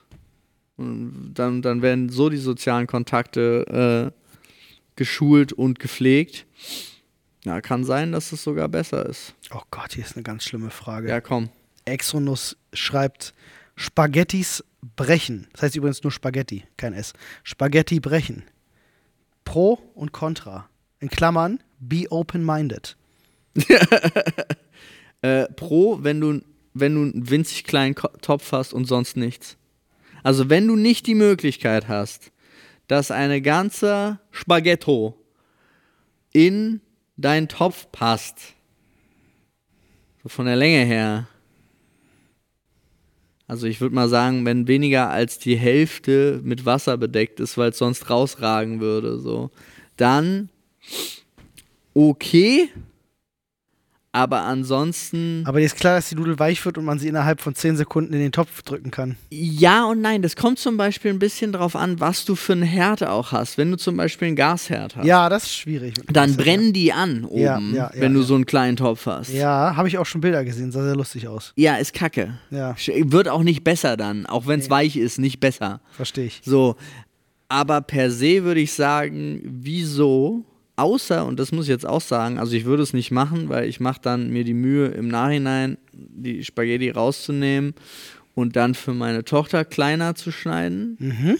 [0.77, 4.33] Und dann, dann werden so die sozialen Kontakte äh,
[4.95, 6.47] geschult und gepflegt.
[7.45, 9.35] Ja, kann sein, dass es sogar besser ist.
[9.53, 11.09] Oh Gott, hier ist eine ganz schlimme Frage.
[11.09, 11.49] Ja, komm.
[11.85, 13.35] Exonus schreibt
[13.75, 14.63] Spaghettis
[14.95, 15.49] brechen.
[15.53, 17.13] Das heißt übrigens nur Spaghetti, kein S.
[17.43, 18.45] Spaghetti brechen.
[19.45, 20.69] Pro und Contra.
[21.01, 22.97] In Klammern, be open-minded.
[25.23, 26.43] Äh, pro, wenn du,
[26.75, 29.57] wenn du einen winzig kleinen Topf hast und sonst nichts.
[30.23, 32.33] Also wenn du nicht die Möglichkeit hast,
[32.87, 35.19] dass eine ganze Spaghetto
[36.33, 36.81] in
[37.17, 38.55] deinen Topf passt,
[40.23, 41.29] so von der Länge her.
[43.49, 47.71] Also ich würde mal sagen, wenn weniger als die Hälfte mit Wasser bedeckt ist, weil
[47.71, 49.51] es sonst rausragen würde, so,
[49.97, 50.49] dann
[51.95, 52.69] okay.
[54.17, 55.43] Aber ansonsten.
[55.47, 57.77] Aber dir ist klar, dass die Nudel weich wird und man sie innerhalb von 10
[57.77, 59.17] Sekunden in den Topf drücken kann.
[59.31, 62.63] Ja und nein, das kommt zum Beispiel ein bisschen drauf an, was du für einen
[62.63, 63.59] Herd auch hast.
[63.59, 65.95] Wenn du zum Beispiel einen Gasherd hast, Ja, das ist schwierig.
[66.11, 69.31] dann brennen die an oben, Ja, ja, ja, wenn du so einen kleinen Topf hast.
[69.33, 71.53] Ja, habe ich auch schon Bilder gesehen, sah sehr lustig aus.
[71.57, 72.39] Ja, ist kacke.
[72.51, 75.81] Ja, Wird auch nicht besser dann, auch wenn es weich ist, nicht besser.
[75.93, 76.41] verstehe ich.
[76.43, 76.77] So,
[77.49, 80.45] aber per se würde ich sagen, wieso?
[80.77, 83.67] Außer, und das muss ich jetzt auch sagen, also ich würde es nicht machen, weil
[83.69, 87.75] ich mache dann mir die Mühe im Nachhinein, die Spaghetti rauszunehmen
[88.35, 91.39] und dann für meine Tochter kleiner zu schneiden, Mhm.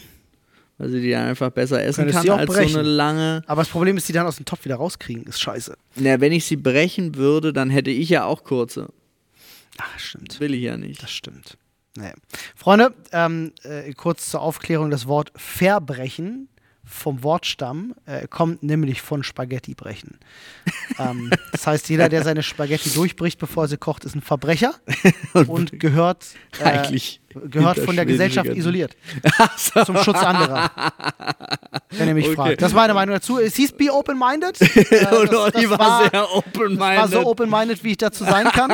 [0.79, 2.73] weil sie die dann einfach besser essen Könntest kann als brechen.
[2.73, 3.43] so eine lange.
[3.47, 5.77] Aber das Problem ist, die dann aus dem Topf wieder rauskriegen, ist scheiße.
[5.97, 8.89] Na, wenn ich sie brechen würde, dann hätte ich ja auch kurze.
[9.79, 10.41] Ach, stimmt.
[10.41, 11.03] Will ich ja nicht.
[11.03, 11.59] Das stimmt.
[11.95, 12.15] Naja.
[12.55, 16.49] Freunde, ähm, äh, kurz zur Aufklärung: Das Wort Verbrechen
[16.89, 20.19] vom Wortstamm äh, kommt nämlich von Spaghetti brechen.
[20.99, 24.75] ähm, das heißt, jeder, der seine Spaghetti durchbricht, bevor er sie kocht, ist ein Verbrecher
[25.49, 26.27] und gehört,
[26.61, 27.21] äh, Eigentlich
[27.51, 28.97] gehört von der Gesellschaft isoliert.
[29.85, 30.71] Zum Schutz anderer.
[31.91, 32.35] Wenn ihr mich Okay.
[32.37, 32.63] fragt.
[32.63, 33.39] Das ist meine Meinung dazu.
[33.39, 34.59] Es hieß Be Open-Minded.
[34.61, 34.67] Äh,
[35.01, 36.79] das- das war, war- sehr open-minded.
[36.99, 38.73] war so open-minded, wie ich dazu sein kann.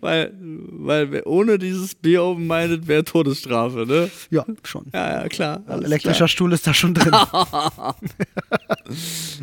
[0.00, 4.10] Weil, weil ohne dieses Bier open-minded wäre Todesstrafe, ne?
[4.30, 4.86] Ja, schon.
[4.92, 5.62] Ja, ja, klar.
[5.68, 7.10] Elektrischer Stuhl ist da schon drin.
[7.12, 7.96] Klar.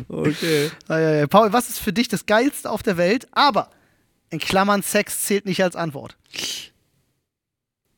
[0.08, 0.70] Okay.
[1.28, 3.26] Paul, was ist für dich das Geilste auf der Welt?
[3.32, 3.70] Aber
[4.30, 6.16] in Klammern Sex zählt nicht als Antwort.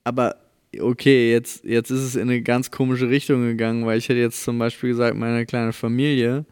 [0.04, 0.36] Aber
[0.80, 4.42] okay, jetzt, jetzt ist es in eine ganz komische Richtung gegangen, weil ich hätte jetzt
[4.42, 6.46] zum Beispiel gesagt, meine kleine Familie,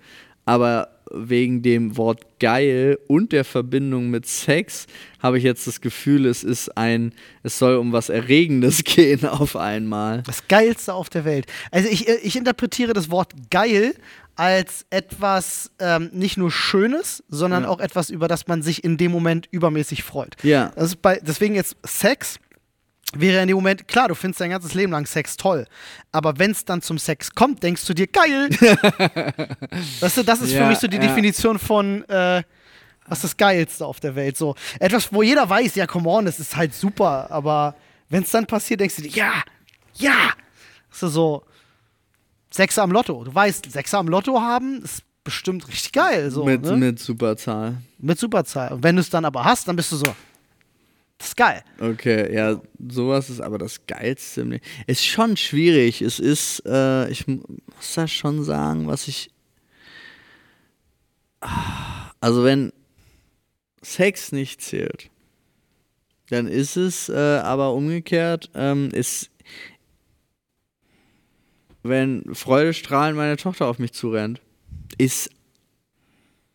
[0.45, 4.87] aber wegen dem Wort geil und der Verbindung mit Sex
[5.21, 9.57] habe ich jetzt das Gefühl, es ist ein, es soll um was Erregendes gehen auf
[9.57, 10.23] einmal.
[10.25, 11.47] Das Geilste auf der Welt.
[11.71, 13.95] Also ich, äh, ich interpretiere das Wort geil
[14.37, 17.69] als etwas ähm, nicht nur Schönes, sondern Ja.
[17.69, 20.37] auch etwas, über das man sich in dem Moment übermäßig freut.
[20.43, 20.73] Ja.
[20.77, 22.39] Das ist bei, deswegen jetzt Sex
[23.15, 25.67] wäre in dem Moment, klar, du findest dein ganzes Leben lang Sex toll,
[26.13, 28.49] aber wenn es dann zum Sex kommt, denkst du dir, geil.
[30.01, 31.03] weißt du, das ist für Ja, mich so die ja.
[31.03, 32.43] Definition von, äh,
[33.07, 34.37] was ist das Geilste auf der Welt.
[34.37, 37.75] So etwas, wo jeder weiß, ja, come on, das ist halt super, aber
[38.09, 39.33] wenn es dann passiert, denkst du dir, ja,
[39.95, 40.31] ja.
[40.91, 41.45] Das ist so,
[42.53, 43.23] Sechser am Lotto.
[43.25, 46.31] Du weißt, Sechser am Lotto haben, ist bestimmt richtig geil.
[46.31, 46.77] So, mit, ne?
[46.77, 47.77] mit Superzahl.
[47.99, 48.73] mit Superzahl.
[48.73, 50.05] Und wenn du es dann aber hast, dann bist du so,
[51.21, 51.63] Das ist geil.
[51.79, 52.59] Okay, ja,
[52.89, 54.41] sowas ist aber das Geilste.
[54.41, 54.59] im.
[54.87, 56.01] Ist schon schwierig.
[56.01, 57.43] Es ist, äh, ich mu-
[57.77, 59.31] muss das schon sagen, was ich.
[61.43, 62.73] Ah, Also, wenn
[63.83, 65.11] Sex nicht zählt,
[66.31, 67.13] dann ist es äh,
[67.43, 69.29] aber umgekehrt, ähm, ist,
[71.83, 74.41] wenn Freudestrahlend meine Tochter auf mich zurennt,
[74.97, 75.29] ist,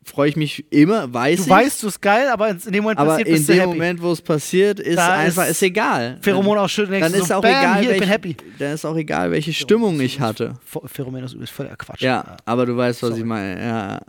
[0.07, 1.49] freue ich mich immer, weiß Du ich.
[1.49, 3.73] weißt, du ist geil, aber in dem Moment aber passiert, in bist du dem happy.
[3.73, 6.19] Moment, wo es passiert, ist Da einfach, ist ist, egal.
[6.21, 8.37] Pheromon ausschütten, denkst dann du ist so, auch bam, egal, hier, ich welche, bin happy.
[8.59, 10.53] dann ist auch egal, welche Stimmung ich hatte.
[10.71, 12.01] Ph- Pheromen ist übrigens völliger Quatsch.
[12.01, 13.21] Ja, aber du weißt, was Sorry.
[13.21, 13.59] ich meine.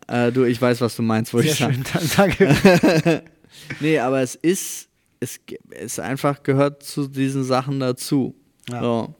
[0.09, 1.85] Ja, äh, du, ich weiß, was du meinst, wollte Sehr ich sagen.
[2.17, 3.23] schön, danke.
[3.81, 4.89] Nee, aber es ist,
[5.19, 5.41] es
[5.71, 8.35] es einfach gehört zu diesen Sachen dazu.
[8.71, 8.81] Ja.
[8.83, 9.15] So.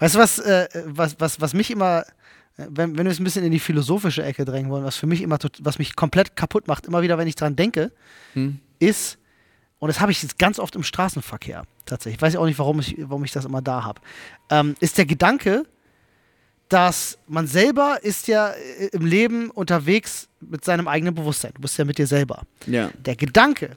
[0.00, 2.04] Weißt du, was, äh, was, was, was mich immer,
[2.56, 5.22] wenn, wenn wir es ein bisschen in die philosophische Ecke drängen wollen, was für mich
[5.22, 7.92] immer, was mich komplett kaputt macht, immer wieder, wenn ich dran denke,
[8.34, 8.58] Hm?
[8.78, 9.18] ist,
[9.78, 12.80] und das habe ich jetzt ganz oft im Straßenverkehr tatsächlich, ich weiß auch nicht, warum
[12.80, 14.00] ich, warum ich das immer da habe,
[14.50, 15.64] ähm, ist der Gedanke,
[16.68, 21.52] dass man selber ist ja äh, im Leben unterwegs mit seinem eigenen Bewusstsein.
[21.54, 22.42] Du bist ja mit dir selber.
[22.66, 22.90] Ja.
[23.04, 23.76] Der Gedanke,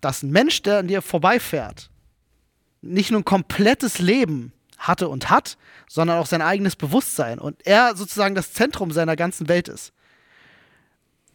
[0.00, 1.90] dass ein Mensch, der an dir vorbeifährt,
[2.82, 5.56] nicht nur ein komplettes Leben hatte und hat,
[5.88, 9.92] sondern auch sein eigenes Bewusstsein und er sozusagen das Zentrum seiner ganzen Welt ist.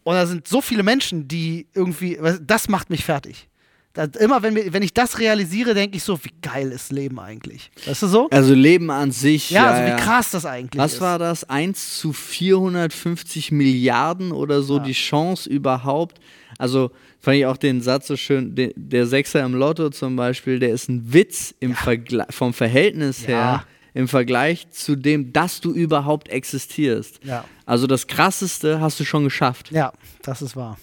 [0.02, 3.48] Und da sind so viele Menschen, die irgendwie, das macht mich fertig.
[3.92, 7.18] Da, immer wenn, wir, wenn ich das realisiere, denke ich so, wie geil ist Leben
[7.18, 7.72] eigentlich.
[7.86, 8.30] Weißt du so?
[8.30, 9.50] Also Leben an sich.
[9.50, 11.00] Ja, Ja, also wie krass das eigentlich Was ist.
[11.00, 11.42] war das?
[11.50, 14.84] 1 zu 450 Milliarden oder so Ja.
[14.84, 16.20] die Chance überhaupt?
[16.60, 20.58] Also fand ich auch den Satz so schön, de, der Sechser im Lotto zum Beispiel,
[20.58, 23.28] der ist ein Witz im Vergla- vom Verhältnis Ja.
[23.28, 27.20] her, im Vergleich zu dem, dass du überhaupt existierst.
[27.24, 27.44] Ja.
[27.66, 29.70] Also das Krasseste hast du schon geschafft.
[29.72, 29.92] Ja,
[30.22, 30.78] das ist wahr.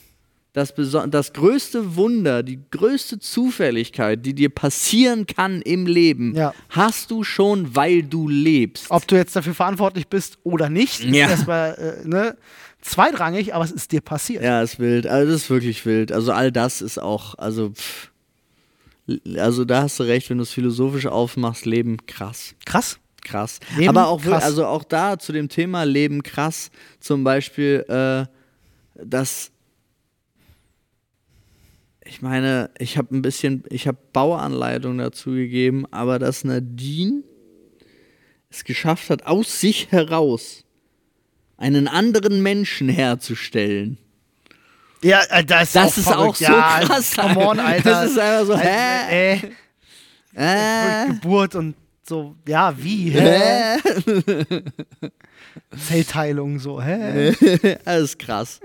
[0.54, 0.74] Das,
[1.10, 6.54] das größte Wunder, die größte Zufälligkeit, die dir passieren kann im Leben, Ja.
[6.70, 8.88] hast du schon, weil du lebst.
[8.90, 11.30] Ob du jetzt dafür verantwortlich bist oder nicht, ist Ja.
[11.30, 12.36] erstmal äh, ne,
[12.88, 14.44] zweitrangig, aber es ist dir passiert.
[14.44, 15.08] Ja, ist wild.
[15.08, 16.12] Also das ist wirklich wild.
[16.12, 18.12] Also all das ist auch, also pff.
[19.38, 22.56] also da hast du recht, wenn du es philosophisch aufmachst, Leben krass.
[22.66, 23.00] Krass.
[23.24, 23.60] Krass.
[23.76, 24.44] Leben Aber auch krass.
[24.44, 28.26] also auch da zu dem Thema Leben krass, zum Beispiel, äh,
[29.04, 29.52] dass
[32.06, 37.24] ich meine, ich habe ein bisschen, ich habe Bauanleitung dazu gegeben, aber dass Nadine
[38.50, 40.64] es geschafft hat, aus sich heraus
[41.58, 43.98] einen anderen Menschen herzustellen.
[45.04, 46.30] Ja, äh, das ist Das auch ist verrückt.
[46.30, 47.90] auch so ja, krass, Come on, Alter.
[47.92, 49.34] Das ist einfach so, Also, hä?
[49.34, 49.40] Äh,
[50.40, 51.76] Äh, Geburt und
[52.08, 53.10] so, ja, wie?
[53.10, 53.78] Hä?
[53.80, 54.64] hä?
[55.88, 57.32] Zellteilung, so, hä?
[57.86, 58.60] Das ist krass.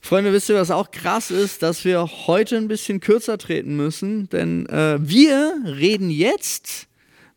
[0.00, 4.28] Freunde, wisst ihr, was auch krass ist, dass wir heute ein bisschen kürzer treten müssen,
[4.30, 6.86] denn äh, wir reden jetzt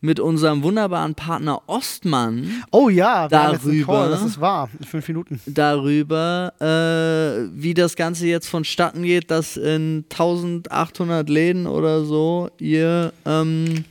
[0.07, 4.69] mit unserem wunderbaren Partner Ostmann Oh ja, Darüber- das ist wahr.
[4.79, 5.41] In fünf Minuten.
[5.45, 13.11] darüber, äh, wie das Ganze jetzt vonstatten geht, dass in 1800 Läden oder so ihr
[13.25, 13.83] ähm,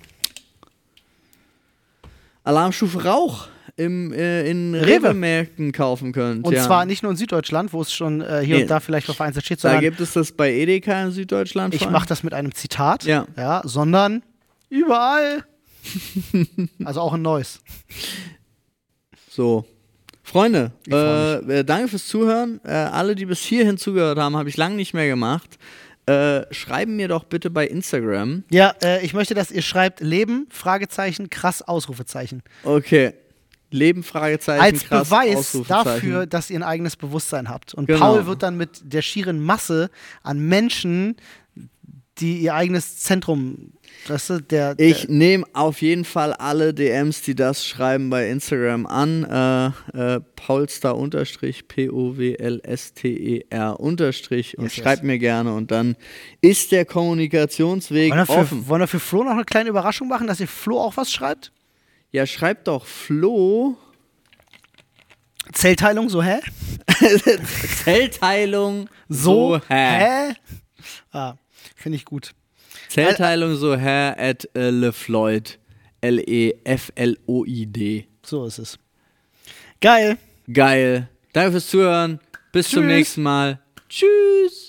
[2.45, 5.09] Alarmstufe Rauch im, äh, in Rewe.
[5.09, 6.47] Rewe-Märkten kaufen könnt.
[6.47, 6.63] Und ja.
[6.65, 8.63] zwar nicht nur in Süddeutschland, wo es schon äh, hier Nee.
[8.63, 11.75] und da vielleicht noch vereinzelt steht, Da sondern gibt es das bei Edeka in Süddeutschland.
[11.75, 13.27] ich mache das mit einem Zitat, Ja.
[13.37, 14.23] ja, sondern
[14.71, 15.45] überall.
[16.85, 17.61] Also auch in Neuss.
[19.31, 19.65] So.
[20.23, 22.61] Freunde, äh, äh, danke fürs Zuhören.
[22.65, 25.57] Äh, alle, die bis hierhin zugehört haben, habe ich lange nicht mehr gemacht.
[26.07, 28.43] Äh, schreiben mir doch bitte bei Instagram.
[28.51, 32.43] Ja, äh, ich möchte, dass ihr schreibt Leben, Fragezeichen, krass, Ausrufezeichen.
[32.65, 33.13] Okay.
[33.71, 37.75] Leben, Fragezeichen, Als krass, Beweis dafür, dass ihr ein eigenes Bewusstsein habt.
[37.75, 37.99] Und Genau.
[37.99, 39.91] Paul wird dann mit der schieren Masse
[40.23, 41.17] an Menschen,
[42.19, 43.73] die ihr eigenes Zentrum,
[44.09, 48.29] weißt du, der, der Ich nehme auf jeden Fall alle DMs, die das schreiben, bei
[48.31, 49.25] Instagram an.
[49.25, 49.67] Äh,
[50.17, 54.85] äh, Paulstar unterstrich, P-O-W-L-S-T-E-R unterstrich und Yes, yes.
[54.85, 55.97] schreibt mir gerne und dann
[56.41, 58.69] ist der Kommunikationsweg wollen, wir für, offen.
[58.69, 61.53] wollen wir für Flo noch eine kleine Überraschung machen, dass ihr Flo auch was schreibt?
[62.13, 63.77] Ja, schreibt doch Flo.
[65.53, 66.39] Zellteilung, so hä?
[67.85, 69.99] Zellteilung So, so hä?
[69.99, 70.35] hä?
[71.13, 71.35] Ah,
[71.87, 72.35] finde ich gut.
[72.89, 75.61] Zellteilung so hä at äh, lefloid.
[76.01, 77.79] L-E-F-L-O-I-D.
[78.25, 78.77] So ist es.
[79.81, 80.19] Geil.
[80.53, 81.09] Geil.
[81.33, 82.19] Danke fürs Zuhören.
[82.51, 82.89] Bis zum Tschüss.
[82.93, 83.61] nächsten Mal.
[83.89, 84.66] Tschüss.